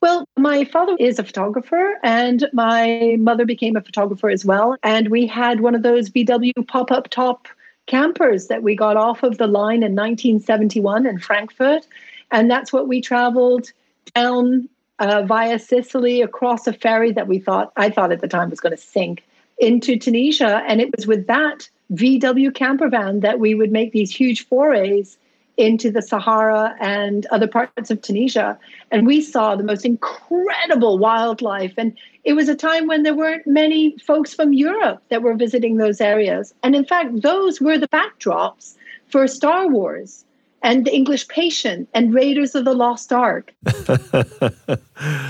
[0.00, 4.76] Well, my father is a photographer, and my mother became a photographer as well.
[4.82, 7.46] And we had one of those VW pop up top
[7.86, 11.86] campers that we got off of the line in 1971 in Frankfurt.
[12.32, 13.72] And that's what we traveled
[14.14, 18.50] down uh, via Sicily across a ferry that we thought, I thought at the time
[18.50, 19.24] was going to sink
[19.58, 20.62] into Tunisia.
[20.66, 25.18] And it was with that VW camper van that we would make these huge forays
[25.56, 28.58] into the Sahara and other parts of Tunisia.
[28.90, 31.74] And we saw the most incredible wildlife.
[31.76, 35.76] And it was a time when there weren't many folks from Europe that were visiting
[35.76, 36.54] those areas.
[36.62, 38.76] And in fact, those were the backdrops
[39.08, 40.24] for Star Wars
[40.62, 43.52] and the English Patient and Raiders of the Lost Ark.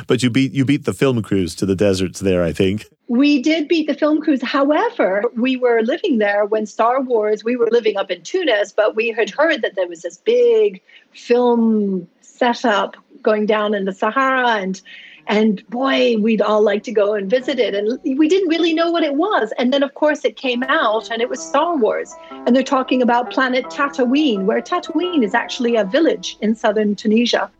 [0.06, 2.86] but you beat you beat the film crews to the deserts there, I think.
[3.08, 4.42] We did beat the film crews.
[4.42, 8.94] However, we were living there when Star Wars, we were living up in Tunis, but
[8.96, 10.80] we had heard that there was this big
[11.12, 14.80] film setup going down in the Sahara and
[15.26, 17.74] and boy, we'd all like to go and visit it.
[17.74, 19.52] And we didn't really know what it was.
[19.58, 22.14] And then, of course, it came out and it was Star Wars.
[22.30, 27.50] And they're talking about planet Tatooine, where Tataouine is actually a village in southern Tunisia.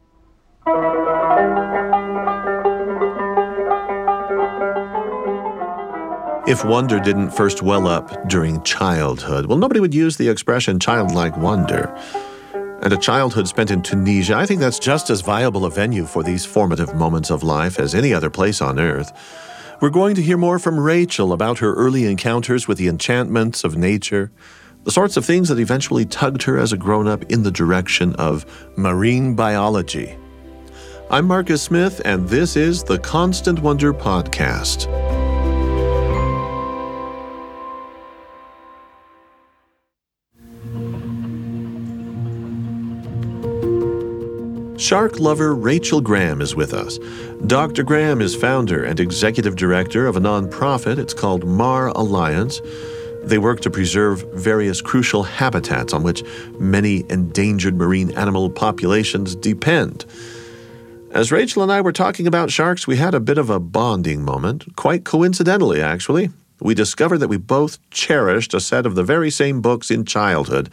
[6.45, 11.37] If wonder didn't first well up during childhood, well, nobody would use the expression childlike
[11.37, 11.97] wonder.
[12.83, 16.25] And a childhood spent in Tunisia, I think that's just as viable a venue for
[16.25, 19.13] these formative moments of life as any other place on earth.
[19.81, 23.77] We're going to hear more from Rachel about her early encounters with the enchantments of
[23.77, 24.33] nature,
[24.83, 28.17] the sorts of things that eventually tugged her as a grown up in the direction
[28.17, 28.45] of
[28.77, 30.17] marine biology.
[31.09, 34.89] I'm Marcus Smith, and this is the Constant Wonder Podcast.
[44.83, 46.99] Shark lover Rachel Graham is with us.
[47.47, 47.85] Dr.
[47.85, 50.99] Graham is founder and executive director of a nonprofit.
[50.99, 52.61] It's called Mar Alliance.
[53.23, 56.25] They work to preserve various crucial habitats on which
[56.59, 60.05] many endangered marine animal populations depend.
[61.13, 64.25] As Rachel and I were talking about sharks, we had a bit of a bonding
[64.25, 66.31] moment, quite coincidentally, actually.
[66.59, 70.71] We discovered that we both cherished a set of the very same books in childhood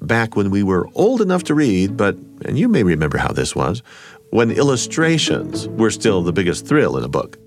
[0.00, 3.54] back when we were old enough to read, but, and you may remember how this
[3.54, 3.82] was,
[4.30, 7.38] when illustrations were still the biggest thrill in a book.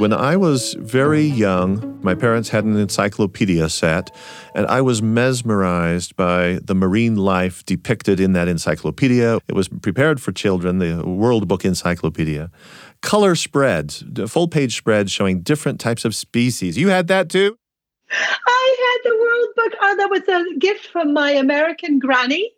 [0.00, 4.10] When I was very young, my parents had an encyclopedia set,
[4.54, 9.40] and I was mesmerized by the marine life depicted in that encyclopedia.
[9.46, 12.50] It was prepared for children, the World Book Encyclopedia.
[13.02, 16.78] Color spreads, full page spreads showing different types of species.
[16.78, 17.58] You had that too?
[18.10, 19.78] I had the World Book.
[19.80, 22.52] Oh, that was a gift from my American granny.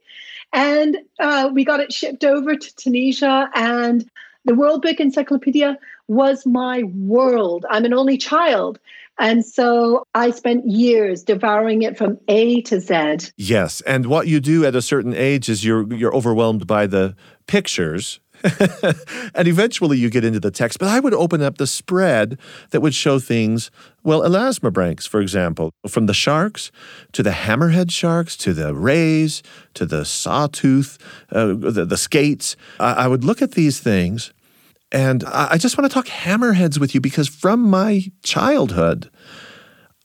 [0.53, 3.51] And uh, we got it shipped over to Tunisia.
[3.55, 4.09] And
[4.45, 7.65] the World Book Encyclopedia was my world.
[7.71, 8.79] I'm an only child.
[9.19, 13.31] And so I spent years devouring it from A to Z.
[13.37, 17.15] Yes, and what you do at a certain age is you're you're overwhelmed by the
[17.47, 18.21] pictures
[19.35, 20.79] and eventually you get into the text.
[20.79, 22.39] But I would open up the spread
[22.71, 23.71] that would show things,
[24.03, 26.71] well, elasmobranchs, for example, from the sharks
[27.13, 29.43] to the hammerhead sharks to the rays
[29.75, 30.99] to the sawtooth,
[31.31, 32.57] uh, the, the skates.
[32.79, 34.33] I, I would look at these things.
[34.91, 39.11] And I just want to talk hammerheads with you because from my childhood,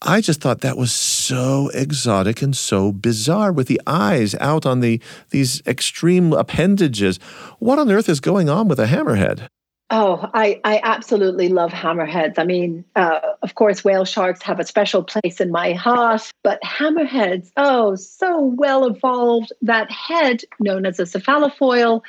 [0.00, 0.92] I just thought that was
[1.28, 7.18] so exotic and so bizarre with the eyes out on the these extreme appendages.
[7.58, 9.48] What on earth is going on with a hammerhead?
[9.90, 12.38] Oh, I, I absolutely love hammerheads.
[12.38, 16.62] I mean, uh, of course, whale sharks have a special place in my heart, but
[16.62, 19.52] hammerheads, oh, so well evolved.
[19.60, 22.02] That head, known as a cephalofoil,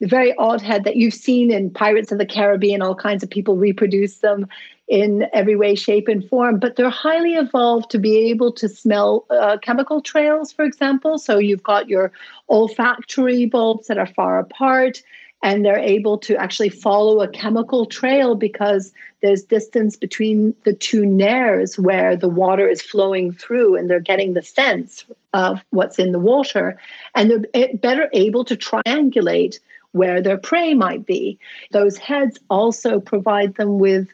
[0.00, 3.30] the very odd head that you've seen in Pirates of the Caribbean, all kinds of
[3.30, 4.48] people reproduce them
[4.88, 6.58] in every way, shape, and form.
[6.58, 11.18] But they're highly evolved to be able to smell uh, chemical trails, for example.
[11.18, 12.12] So you've got your
[12.48, 15.02] olfactory bulbs that are far apart,
[15.42, 21.04] and they're able to actually follow a chemical trail because there's distance between the two
[21.04, 26.12] nares where the water is flowing through, and they're getting the sense of what's in
[26.12, 26.78] the water.
[27.14, 29.60] And they're better able to triangulate
[29.92, 31.38] where their prey might be.
[31.72, 34.08] Those heads also provide them with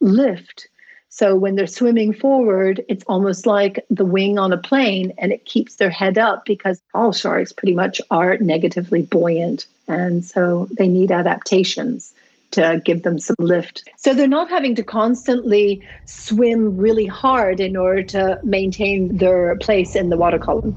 [0.00, 0.68] lift.
[1.08, 5.44] So when they're swimming forward, it's almost like the wing on a plane and it
[5.44, 9.66] keeps their head up because all sharks pretty much are negatively buoyant.
[9.88, 12.14] And so they need adaptations
[12.52, 13.88] to give them some lift.
[13.96, 19.94] So they're not having to constantly swim really hard in order to maintain their place
[19.94, 20.76] in the water column.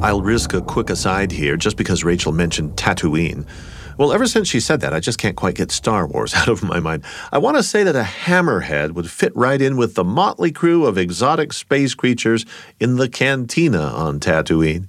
[0.00, 3.44] I'll risk a quick aside here just because Rachel mentioned Tatooine.
[3.96, 6.62] Well, ever since she said that, I just can't quite get Star Wars out of
[6.62, 7.02] my mind.
[7.32, 10.86] I want to say that a hammerhead would fit right in with the motley crew
[10.86, 12.46] of exotic space creatures
[12.78, 14.86] in the cantina on Tatooine.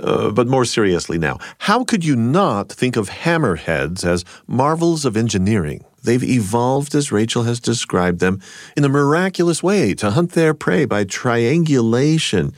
[0.00, 5.18] Uh, but more seriously now, how could you not think of hammerheads as marvels of
[5.18, 5.84] engineering?
[6.02, 8.40] They've evolved, as Rachel has described them,
[8.74, 12.54] in a miraculous way to hunt their prey by triangulation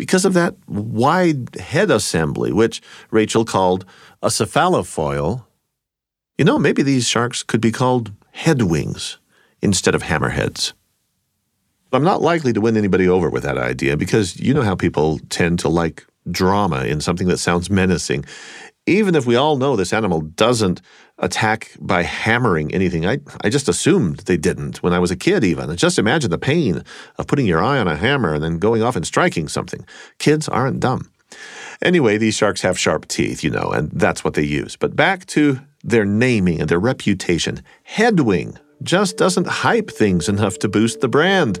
[0.00, 3.84] because of that wide head assembly, which Rachel called
[4.22, 5.44] a cephalofoil.
[6.38, 9.18] You know, maybe these sharks could be called headwings
[9.60, 10.72] instead of hammerheads.
[11.92, 15.18] I'm not likely to win anybody over with that idea because you know how people
[15.28, 18.24] tend to like drama in something that sounds menacing
[18.86, 20.80] even if we all know this animal doesn't
[21.20, 25.44] attack by hammering anything, I, I just assumed they didn't when I was a kid,
[25.44, 25.74] even.
[25.76, 26.82] Just imagine the pain
[27.18, 29.86] of putting your eye on a hammer and then going off and striking something.
[30.18, 31.10] Kids aren't dumb.
[31.82, 34.76] Anyway, these sharks have sharp teeth, you know, and that's what they use.
[34.76, 37.62] But back to their naming and their reputation.
[37.88, 41.58] Headwing just doesn't hype things enough to boost the brand.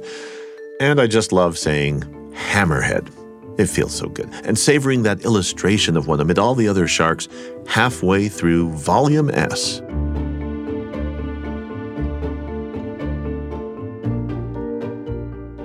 [0.80, 2.02] And I just love saying
[2.34, 3.19] hammerhead.
[3.60, 4.30] It feels so good.
[4.44, 7.28] And savoring that illustration of one amid all the other sharks
[7.66, 9.82] halfway through Volume S.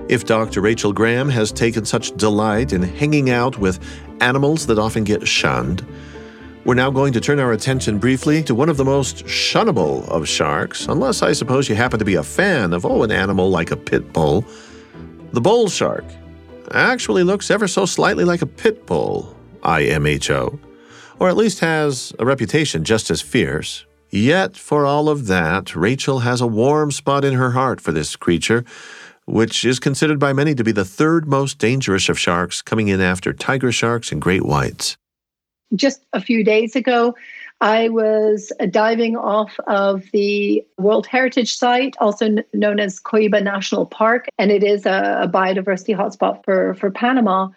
[0.10, 0.60] If Dr.
[0.60, 3.80] Rachel Graham has taken such delight in hanging out with
[4.20, 5.86] animals that often get shunned,
[6.66, 10.28] we're now going to turn our attention briefly to one of the most shunnable of
[10.28, 13.72] sharks, unless I suppose you happen to be a fan of, oh, an animal like
[13.72, 14.44] a pit bull.
[15.32, 16.04] The bull shark
[16.74, 20.60] actually looks ever so slightly like a pit bull, IMHO,
[21.20, 23.86] or at least has a reputation just as fierce.
[24.10, 28.16] Yet, for all of that, Rachel has a warm spot in her heart for this
[28.16, 28.64] creature
[29.26, 33.02] which is considered by many to be the third most dangerous of sharks, coming in
[33.02, 34.98] after tiger sharks and great whites.
[35.76, 37.16] Just a few days ago,
[37.62, 44.28] I was diving off of the World Heritage Site, also known as Coiba National Park,
[44.38, 47.50] and it is a, a biodiversity hotspot for, for Panama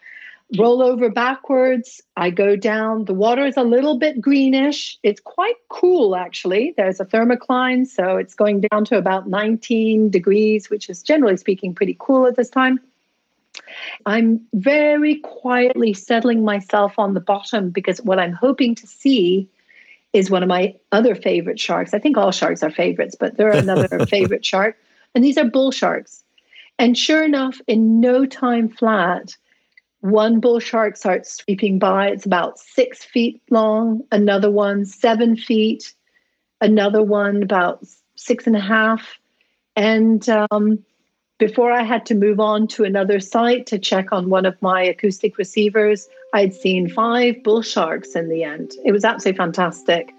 [0.56, 2.00] roll over backwards.
[2.16, 3.04] I go down.
[3.04, 4.98] The water is a little bit greenish.
[5.02, 6.74] It's quite cool, actually.
[6.76, 11.74] There's a thermocline, so it's going down to about 19 degrees, which is generally speaking
[11.74, 12.80] pretty cool at this time.
[14.06, 19.48] I'm very quietly settling myself on the bottom because what I'm hoping to see
[20.12, 21.94] is one of my other favorite sharks.
[21.94, 24.76] I think all sharks are favorites, but they're another favorite shark.
[25.14, 26.24] And these are bull sharks.
[26.78, 29.36] And sure enough, in no time flat,
[30.00, 32.08] one bull shark starts sweeping by.
[32.08, 35.92] It's about six feet long, another one seven feet,
[36.60, 37.84] another one about
[38.14, 39.18] six and a half.
[39.74, 40.84] And um,
[41.38, 44.82] before I had to move on to another site to check on one of my
[44.82, 48.72] acoustic receivers, I'd seen five bull sharks in the end.
[48.84, 50.12] It was absolutely fantastic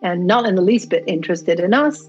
[0.00, 2.08] and not in the least bit interested in us,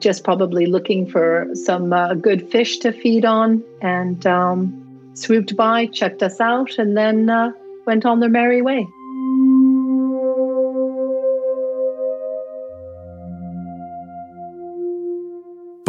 [0.00, 3.62] just probably looking for some uh, good fish to feed on.
[3.82, 7.52] And um, swooped by, checked us out, and then uh,
[7.86, 8.86] went on their merry way.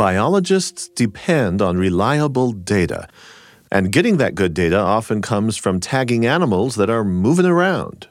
[0.02, 3.08] Biologists depend on reliable data,
[3.72, 8.08] and getting that good data often comes from tagging animals that are moving around.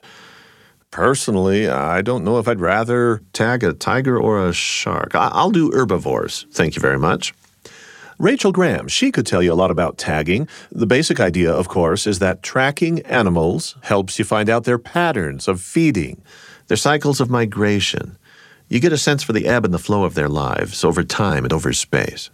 [0.93, 5.16] Personally, I don't know if I'd rather tag a tiger or a shark.
[5.16, 7.34] I'll do herbivores, thank you very much.
[8.20, 10.47] Rachel Graham, she could tell you a lot about tagging.
[10.70, 15.49] The basic idea, of course, is that tracking animals helps you find out their patterns
[15.49, 16.22] of feeding,
[16.68, 18.16] their cycles of migration.
[18.71, 21.45] You get a sense for the ebb and the flow of their lives over time
[21.45, 22.31] and over space.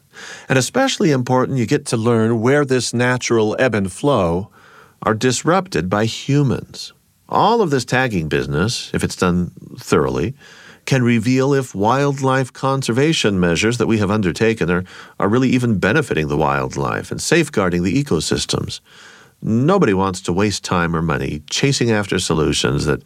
[0.51, 4.51] And especially important, you get to learn where this natural ebb and flow
[5.03, 6.93] are disrupted by humans.
[7.31, 10.35] All of this tagging business, if it's done thoroughly,
[10.85, 14.85] can reveal if wildlife conservation measures that we have undertaken are,
[15.19, 18.81] are really even benefiting the wildlife and safeguarding the ecosystems.
[19.41, 23.03] Nobody wants to waste time or money chasing after solutions that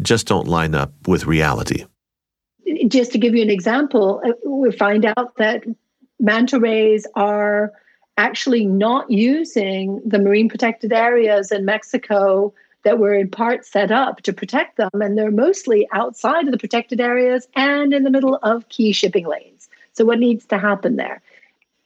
[0.00, 1.84] just don't line up with reality.
[2.88, 5.64] Just to give you an example, uh, we find out that
[6.20, 7.72] manta rays are
[8.16, 12.52] actually not using the marine protected areas in Mexico
[12.82, 16.58] that were in part set up to protect them, and they're mostly outside of the
[16.58, 19.68] protected areas and in the middle of key shipping lanes.
[19.92, 21.20] So, what needs to happen there?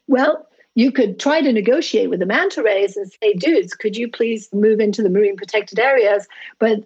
[0.07, 4.09] Well, you could try to negotiate with the manta rays and say, dudes, could you
[4.09, 6.27] please move into the marine protected areas?
[6.59, 6.85] But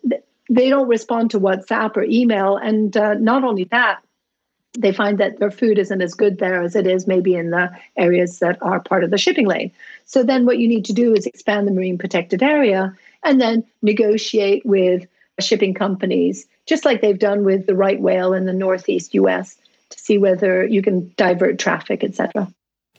[0.49, 2.57] they don't respond to WhatsApp or email.
[2.57, 4.01] And uh, not only that,
[4.79, 7.71] they find that their food isn't as good there as it is maybe in the
[7.97, 9.73] areas that are part of the shipping lane.
[10.05, 12.95] So then what you need to do is expand the marine protected area
[13.25, 15.07] and then negotiate with
[15.41, 19.57] shipping companies, just like they've done with the right whale in the Northeast US,
[19.91, 22.49] to see whether you can divert traffic, etc.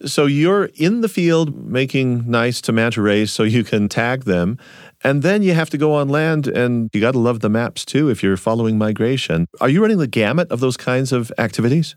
[0.05, 4.59] So you're in the field making nice to manta rays so you can tag them.
[5.03, 7.85] And then you have to go on land and you got to love the maps
[7.85, 9.47] too if you're following migration.
[9.61, 11.95] Are you running the gamut of those kinds of activities?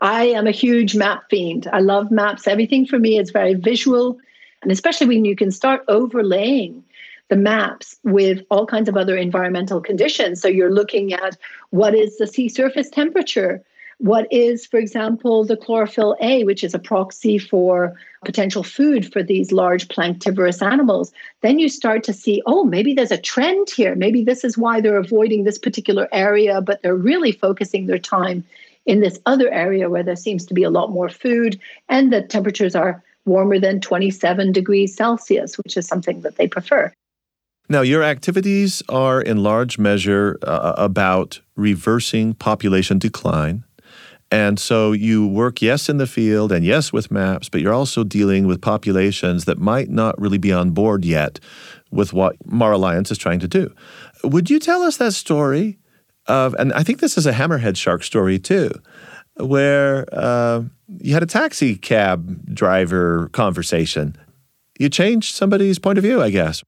[0.00, 1.68] I am a huge map fiend.
[1.72, 2.46] I love maps.
[2.46, 4.18] Everything for me is very visual.
[4.62, 6.84] And especially when you can start overlaying
[7.28, 10.40] the maps with all kinds of other environmental conditions.
[10.40, 11.36] So you're looking at
[11.70, 13.62] what is the sea surface temperature?
[13.98, 19.22] What is, for example, the chlorophyll A, which is a proxy for potential food for
[19.22, 21.12] these large planktivorous animals?
[21.40, 23.94] Then you start to see, oh, maybe there's a trend here.
[23.94, 28.44] Maybe this is why they're avoiding this particular area, but they're really focusing their time
[28.84, 32.22] in this other area where there seems to be a lot more food and the
[32.22, 36.92] temperatures are warmer than 27 degrees Celsius, which is something that they prefer.
[37.68, 43.64] Now, your activities are in large measure uh, about reversing population decline.
[44.30, 48.02] And so you work, yes, in the field and yes, with maps, but you're also
[48.02, 51.38] dealing with populations that might not really be on board yet
[51.92, 53.72] with what Mar Alliance is trying to do.
[54.24, 55.78] Would you tell us that story
[56.26, 58.70] of, and I think this is a hammerhead shark story too,
[59.36, 60.62] where uh,
[60.98, 64.16] you had a taxi cab driver conversation.
[64.78, 66.64] You changed somebody's point of view, I guess.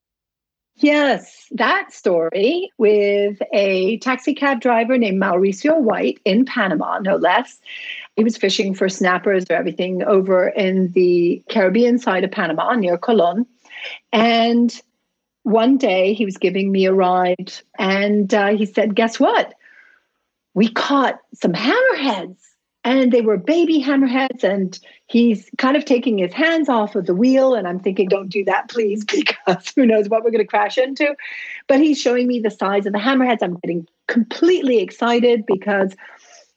[0.81, 7.59] Yes, that story with a taxi cab driver named Mauricio White in Panama, no less.
[8.15, 12.97] He was fishing for snappers or everything over in the Caribbean side of Panama near
[12.97, 13.45] Colon.
[14.13, 14.81] And
[15.43, 19.55] one day he was giving me a ride and uh, he said, Guess what?
[20.55, 22.39] We caught some hammerheads
[22.85, 27.15] and they were baby hammerheads and he's kind of taking his hands off of the
[27.15, 29.05] wheel and i'm thinking don't do that please
[29.49, 31.15] because who knows what we're going to crash into.
[31.67, 33.43] But he's showing me the size of the hammerheads.
[33.43, 35.95] I'm getting completely excited because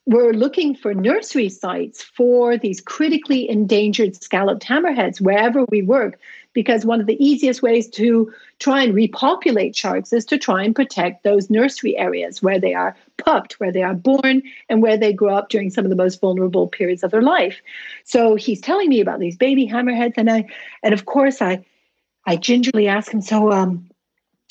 [0.05, 6.19] we're looking for nursery sites for these critically endangered scalloped hammerheads wherever we work
[6.53, 10.75] because one of the easiest ways to try and repopulate sharks is to try and
[10.75, 15.13] protect those nursery areas where they are pupped, where they are born, and where they
[15.13, 17.61] grow up during some of the most vulnerable periods of their life.
[18.03, 20.45] So he's telling me about these baby hammerheads, and I,
[20.83, 21.63] and of course, I,
[22.25, 23.89] I gingerly ask him, so um,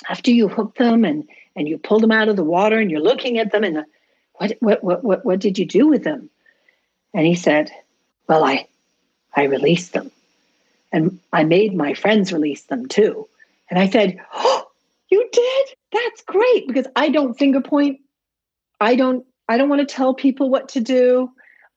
[0.09, 3.01] after you hook them and and you pull them out of the water and you're
[3.01, 3.85] looking at them and
[4.35, 6.31] what, what what what what did you do with them?
[7.13, 7.71] And he said,
[8.29, 8.67] well, I
[9.37, 10.11] I released them.
[10.93, 13.29] And I made my friends release them too.
[13.69, 14.67] And I said, Oh,
[15.09, 15.69] you did?
[15.93, 18.01] That's great because I don't finger point.
[18.81, 21.31] I don't I don't want to tell people what to do.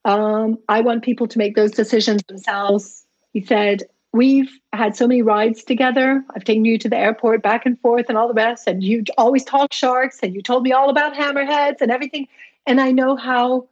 [0.05, 3.05] Um, I want people to make those decisions themselves.
[3.31, 6.23] He said, We've had so many rides together.
[6.35, 8.67] I've taken you to the airport back and forth and all the rest.
[8.67, 12.27] And you always talk sharks and you told me all about hammerheads and everything.
[12.67, 13.67] And I know how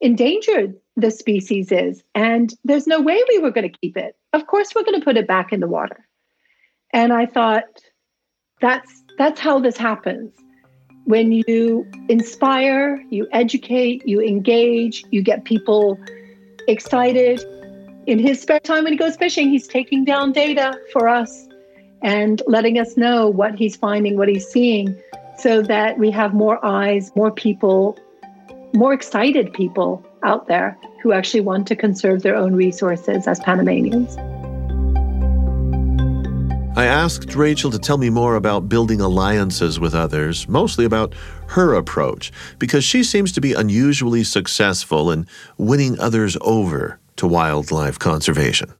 [0.00, 2.02] endangered the species is.
[2.14, 4.16] And there's no way we were going to keep it.
[4.32, 6.06] Of course, we're going to put it back in the water.
[6.92, 7.64] And I thought,
[8.60, 10.32] that's that's how this happens.
[11.04, 15.98] When you inspire, you educate, you engage, you get people
[16.66, 17.42] excited.
[18.06, 21.48] In his spare time when he goes fishing, he's taking down data for us
[22.02, 24.98] and letting us know what he's finding, what he's seeing,
[25.38, 27.98] so that we have more eyes, more people,
[28.74, 34.16] more excited people out there who actually want to conserve their own resources as Panamanians.
[36.76, 41.14] I asked Rachel to tell me more about building alliances with others, mostly about
[41.48, 48.00] her approach, because she seems to be unusually successful in winning others over to wildlife
[48.00, 48.74] conservation.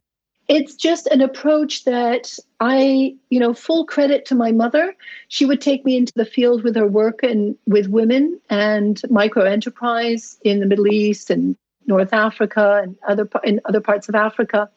[0.47, 4.95] It's just an approach that I, you know, full credit to my mother.
[5.27, 9.43] She would take me into the field with her work and with women and micro
[9.43, 11.55] enterprise in the Middle East and
[11.87, 14.69] North Africa and other in other parts of Africa.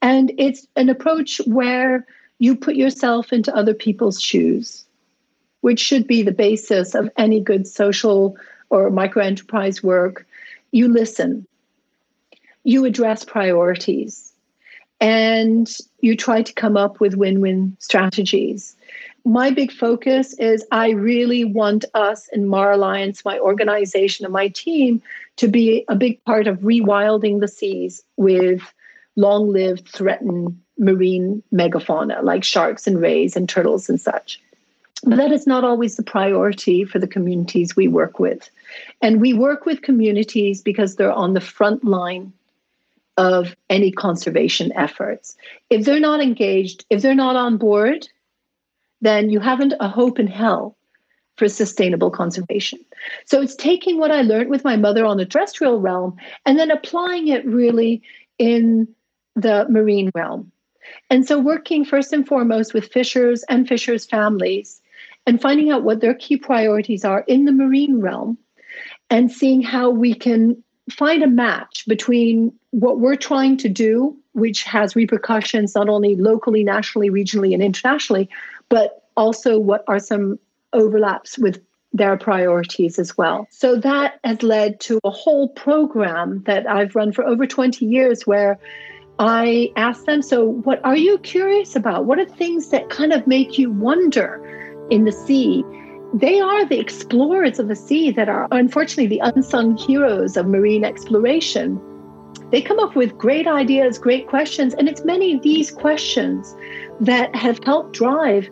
[0.00, 2.06] And it's an approach where
[2.38, 4.84] you put yourself into other people's shoes,
[5.60, 8.36] which should be the basis of any good social
[8.70, 10.26] or micro enterprise work.
[10.72, 11.46] You listen,
[12.64, 14.33] you address priorities,
[15.04, 18.74] and you try to come up with win win strategies.
[19.26, 24.48] My big focus is I really want us in Mar Alliance, my organization, and my
[24.48, 25.02] team
[25.36, 28.62] to be a big part of rewilding the seas with
[29.16, 34.40] long lived threatened marine megafauna like sharks and rays and turtles and such.
[35.04, 38.48] But that is not always the priority for the communities we work with.
[39.02, 42.32] And we work with communities because they're on the front line
[43.16, 45.36] of any conservation efforts.
[45.70, 48.08] If they're not engaged, if they're not on board,
[49.00, 50.76] then you haven't a hope in hell
[51.36, 52.78] for sustainable conservation.
[53.26, 56.70] So it's taking what I learned with my mother on the terrestrial realm and then
[56.70, 58.02] applying it really
[58.38, 58.88] in
[59.34, 60.50] the marine realm.
[61.10, 64.80] And so working first and foremost with fishers and fishers' families
[65.26, 68.38] and finding out what their key priorities are in the marine realm
[69.10, 74.64] and seeing how we can find a match between what we're trying to do, which
[74.64, 78.28] has repercussions not only locally, nationally, regionally, and internationally,
[78.68, 80.38] but also what are some
[80.72, 81.62] overlaps with
[81.92, 83.46] their priorities as well.
[83.50, 88.26] So that has led to a whole program that I've run for over 20 years
[88.26, 88.58] where
[89.20, 92.04] I ask them, So, what are you curious about?
[92.04, 95.64] What are things that kind of make you wonder in the sea?
[96.14, 100.84] They are the explorers of the sea that are unfortunately the unsung heroes of marine
[100.84, 101.80] exploration.
[102.52, 106.54] They come up with great ideas, great questions, and it's many of these questions
[107.00, 108.48] that have helped drive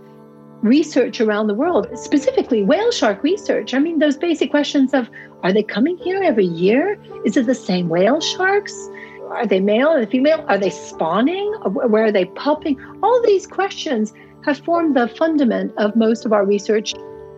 [0.62, 3.74] research around the world, specifically whale shark research.
[3.74, 5.08] I mean, those basic questions of
[5.44, 6.98] are they coming here every year?
[7.24, 8.74] Is it the same whale sharks?
[9.30, 10.44] Are they male and female?
[10.48, 11.52] Are they spawning?
[11.62, 12.76] Where are they pupping?
[13.04, 14.12] All these questions
[14.44, 16.92] have formed the fundament of most of our research,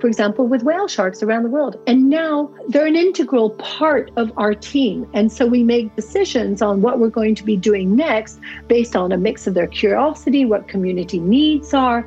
[0.04, 1.80] for example, with whale sharks around the world.
[1.86, 5.08] And now they're an integral part of our team.
[5.14, 8.38] And so we make decisions on what we're going to be doing next
[8.68, 12.06] based on a mix of their curiosity, what community needs are,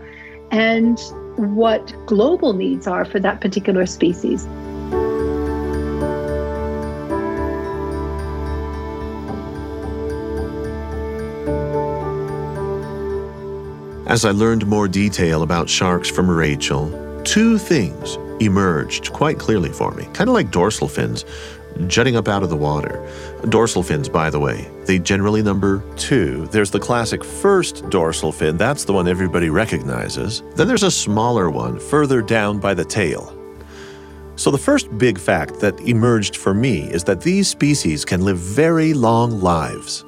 [0.52, 1.00] and
[1.38, 4.46] what global needs are for that particular species.
[14.06, 19.92] As I learned more detail about sharks from Rachel, two things emerged quite clearly for
[19.92, 21.26] me, kind of like dorsal fins
[21.88, 23.06] jutting up out of the water.
[23.50, 26.48] Dorsal fins, by the way, they generally number two.
[26.48, 30.42] There's the classic first dorsal fin, that's the one everybody recognizes.
[30.56, 33.34] Then there's a smaller one further down by the tail.
[34.38, 38.38] So, the first big fact that emerged for me is that these species can live
[38.38, 40.06] very long lives.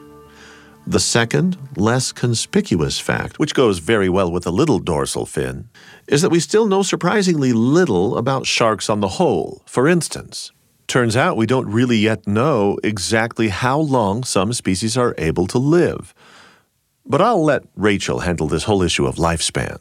[0.90, 5.70] The second, less conspicuous fact, which goes very well with the little dorsal fin,
[6.08, 9.62] is that we still know surprisingly little about sharks on the whole.
[9.68, 10.52] For instance,
[10.88, 15.60] turns out we don't really yet know exactly how long some species are able to
[15.60, 16.16] live.
[17.06, 19.78] But I'll let Rachel handle this whole issue of lifespan.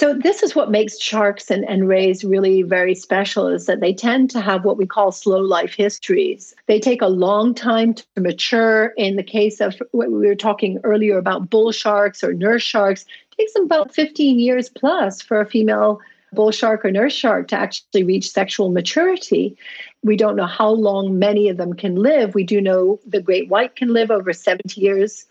[0.00, 3.92] So this is what makes sharks and, and rays really very special is that they
[3.92, 6.54] tend to have what we call slow life histories.
[6.68, 8.94] They take a long time to mature.
[8.96, 13.02] In the case of what we were talking earlier about bull sharks or nurse sharks,
[13.02, 16.00] it takes them about 15 years plus for a female
[16.32, 19.54] bull shark or nurse shark to actually reach sexual maturity.
[20.02, 22.34] We don't know how long many of them can live.
[22.34, 25.26] We do know the great white can live over 70 years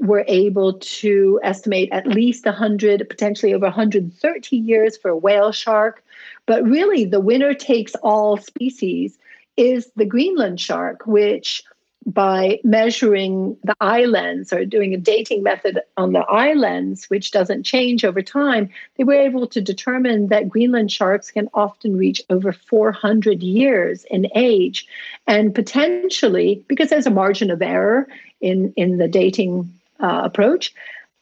[0.00, 6.02] we're able to estimate at least 100, potentially over 130 years for a whale shark.
[6.46, 9.18] But really, the winner takes all species
[9.56, 11.62] is the Greenland shark, which
[12.06, 17.32] by measuring the eye lens or doing a dating method on the eye lens, which
[17.32, 22.22] doesn't change over time, they were able to determine that Greenland sharks can often reach
[22.30, 24.86] over 400 years in age.
[25.26, 28.06] And potentially, because there's a margin of error
[28.40, 30.72] in, in the dating uh, approach,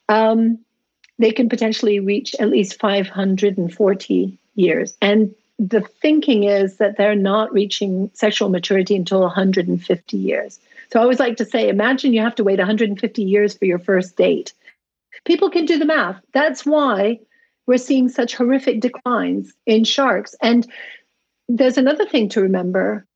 [0.09, 0.59] um,
[1.19, 4.97] they can potentially reach at least 540 years.
[5.01, 10.59] And the thinking is that they're not reaching sexual maturity until 150 years.
[10.93, 13.79] So I always like to say, imagine you have to wait 150 years for your
[13.79, 14.53] first date.
[15.25, 16.21] People can do the math.
[16.33, 17.21] That's why
[17.67, 20.35] we're seeing such horrific declines in sharks.
[20.43, 20.71] And
[21.49, 23.07] there's another thing to remember.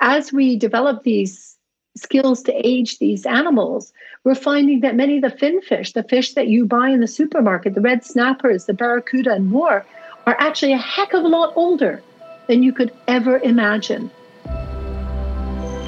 [0.00, 1.53] As we develop these
[1.96, 3.92] skills to age these animals,
[4.24, 7.74] we're finding that many of the finfish, the fish that you buy in the supermarket,
[7.74, 9.84] the red snappers, the barracuda, and more,
[10.26, 12.02] are actually a heck of a lot older
[12.46, 14.10] than you could ever imagine.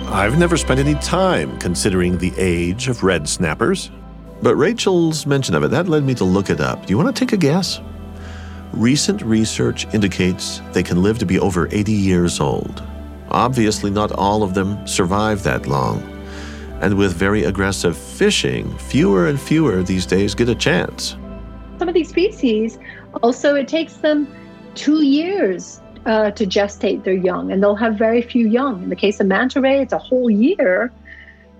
[0.08, 3.90] I've never spent any time considering the age of red snappers,
[4.42, 6.86] but Rachel's mention of it, that led me to look it up.
[6.86, 7.80] Do you want to take a guess?
[8.72, 12.82] Recent research indicates they can live to be over 80 years old.
[13.36, 16.00] Obviously, not all of them survive that long.
[16.80, 21.18] And with very aggressive fishing, fewer and fewer these days get a chance.
[21.78, 22.78] Some of these species,
[23.22, 24.26] also, it takes them
[24.74, 28.82] two years uh, to gestate their young, and they'll have very few young.
[28.84, 30.90] In the case of manta ray, it's a whole year.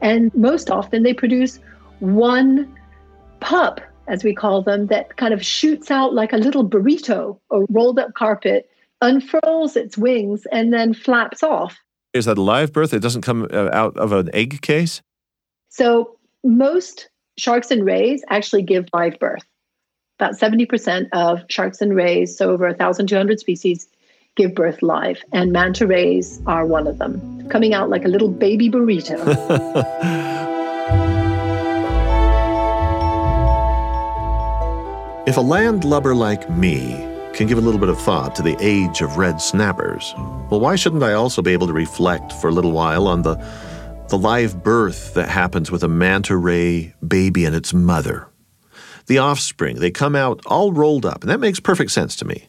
[0.01, 1.59] And most often, they produce
[2.01, 2.75] one
[3.41, 7.67] pup, as we call them, that kind of shoots out like a little burrito or
[7.69, 8.71] rolled up carpet
[9.01, 11.77] unfurls its wings and then flaps off.
[12.13, 12.95] Is that live birth?
[12.95, 15.03] It doesn't come uh, out of an egg case?
[15.69, 19.45] So, most sharks and rays actually give live birth.
[20.19, 23.87] About 70% of sharks and rays, so over 1,200 species,
[24.35, 25.23] give birth live.
[25.33, 29.19] And manta rays are one of them, coming out like a little baby burrito.
[35.27, 39.03] if a landlubber like me can give a little bit of thought to the age
[39.03, 40.15] of red snappers,
[40.51, 43.35] well, why shouldn't I also be able to reflect for a little while on the,
[44.09, 48.27] the live birth that happens with a manta ray baby and its mother?
[49.07, 52.49] The offspring, they come out all rolled up, and that makes perfect sense to me.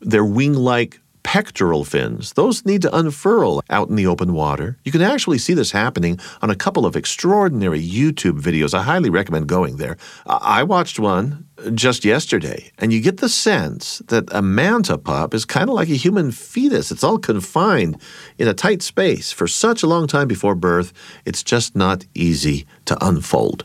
[0.00, 2.32] They're wing like pectoral fins.
[2.32, 4.78] Those need to unfurl out in the open water.
[4.84, 8.74] You can actually see this happening on a couple of extraordinary YouTube videos.
[8.74, 9.96] I highly recommend going there.
[10.26, 15.44] I watched one just yesterday, and you get the sense that a manta pup is
[15.44, 16.90] kind of like a human fetus.
[16.90, 18.00] It's all confined
[18.38, 20.92] in a tight space for such a long time before birth.
[21.24, 23.64] It's just not easy to unfold.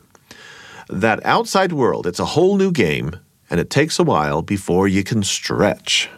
[0.89, 3.15] That outside world, it's a whole new game,
[3.49, 6.09] and it takes a while before you can stretch.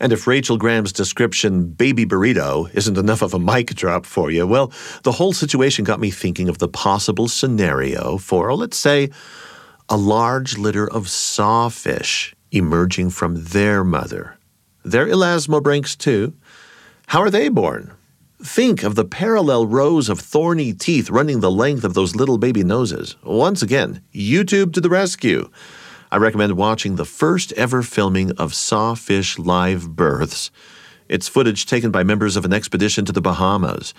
[0.00, 4.46] And if Rachel Graham's description, baby burrito, isn't enough of a mic drop for you,
[4.46, 4.72] well,
[5.02, 9.10] the whole situation got me thinking of the possible scenario for, let's say,
[9.88, 14.36] a large litter of sawfish emerging from their mother.
[14.84, 16.34] They're elasmobranchs too.
[17.08, 17.92] How are they born?
[18.42, 22.62] Think of the parallel rows of thorny teeth running the length of those little baby
[22.62, 23.16] noses.
[23.24, 25.48] Once again, YouTube to the rescue.
[26.10, 30.52] I recommend watching the first ever filming of sawfish live births.
[31.08, 33.92] It's footage taken by members of an expedition to the Bahamas.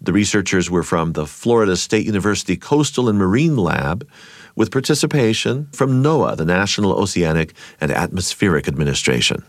[0.00, 4.08] The researchers were from the Florida State University Coastal and Marine Lab,
[4.56, 9.44] with participation from NOAA, the National Oceanic and Atmospheric Administration.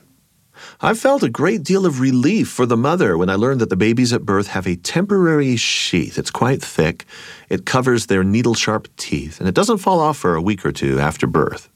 [0.81, 3.75] I felt a great deal of relief for the mother when I learned that the
[3.75, 6.17] babies at birth have a temporary sheath.
[6.17, 7.05] It's quite thick,
[7.49, 10.71] it covers their needle sharp teeth, and it doesn't fall off for a week or
[10.71, 11.69] two after birth.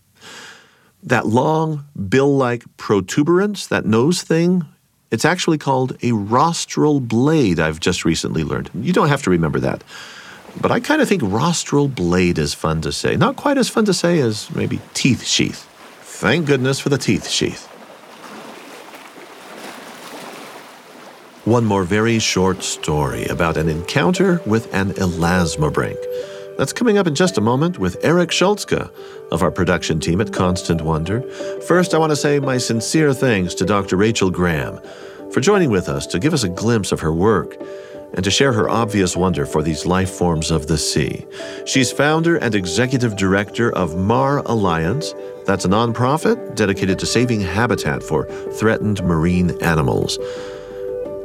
[1.07, 4.65] That long, bill like protuberance, that nose thing,
[5.09, 8.69] it's actually called a rostral blade, I've just recently learned.
[8.75, 9.85] You don't have to remember that.
[10.59, 13.15] But I kind of think rostral blade is fun to say.
[13.15, 15.65] Not quite as fun to say as maybe teeth sheath.
[16.01, 17.67] Thank goodness for the teeth sheath.
[21.45, 26.36] One more very short story about an encounter with an elasmobranch.
[26.57, 28.91] That's coming up in just a moment with Eric Schultzke
[29.31, 31.21] of our production team at Constant Wonder.
[31.67, 33.95] First, I want to say my sincere thanks to Dr.
[33.95, 34.79] Rachel Graham
[35.31, 37.55] for joining with us to give us a glimpse of her work
[38.13, 41.25] and to share her obvious wonder for these life forms of the sea.
[41.65, 45.13] She's founder and executive director of Mar Alliance.
[45.45, 50.17] That's a nonprofit dedicated to saving habitat for threatened marine animals.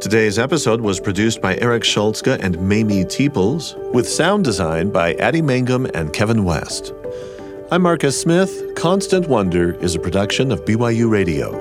[0.02, 5.42] Today's episode was produced by Eric Schultzke and Mamie Teeples, with sound design by Addie
[5.42, 6.92] Mangum and Kevin West.
[7.70, 8.74] I'm Marcus Smith.
[8.74, 11.52] Constant Wonder is a production of BYU Radio.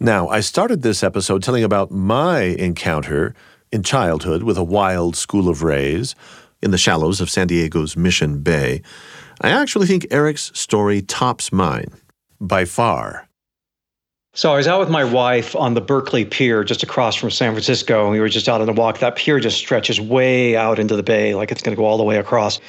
[0.00, 3.34] Now, I started this episode telling about my encounter
[3.70, 6.14] in childhood with a wild school of rays
[6.62, 8.80] in the shallows of San Diego's Mission Bay.
[9.42, 11.92] I actually think Eric's story tops mine
[12.40, 13.26] by far.
[14.32, 17.52] So I was out with my wife on the Berkeley Pier just across from San
[17.52, 18.98] Francisco, and we were just out on a walk.
[18.98, 21.96] That pier just stretches way out into the bay, like it's going to go all
[21.96, 22.60] the way across.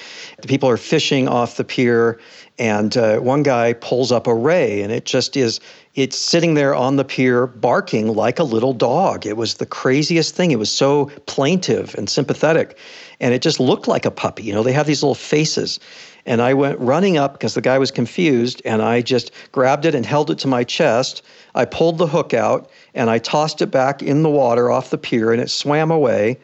[0.41, 2.19] The people are fishing off the pier,
[2.57, 5.59] and uh, one guy pulls up a ray, and it just is
[5.93, 9.25] it's sitting there on the pier barking like a little dog.
[9.25, 10.51] It was the craziest thing.
[10.51, 12.77] It was so plaintive and sympathetic.
[13.19, 14.43] And it just looked like a puppy.
[14.43, 15.79] You know, they have these little faces.
[16.25, 18.61] And I went running up because the guy was confused.
[18.65, 21.21] And I just grabbed it and held it to my chest.
[21.55, 24.97] I pulled the hook out and I tossed it back in the water off the
[24.97, 26.37] pier and it swam away.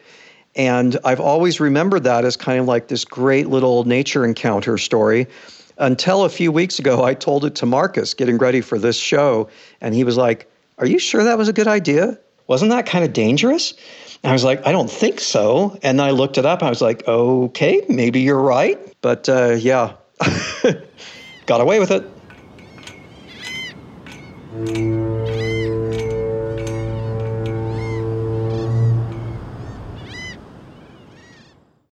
[0.56, 5.28] And I've always remembered that as kind of like this great little nature encounter story
[5.78, 9.48] until a few weeks ago, I told it to Marcus getting ready for this show.
[9.80, 12.18] And he was like, Are you sure that was a good idea?
[12.46, 13.74] Wasn't that kind of dangerous?
[14.24, 15.78] I was like, I don't think so.
[15.82, 16.62] And I looked it up.
[16.62, 18.78] I was like, okay, maybe you're right.
[19.00, 19.94] But uh, yeah,
[21.46, 22.04] got away with it.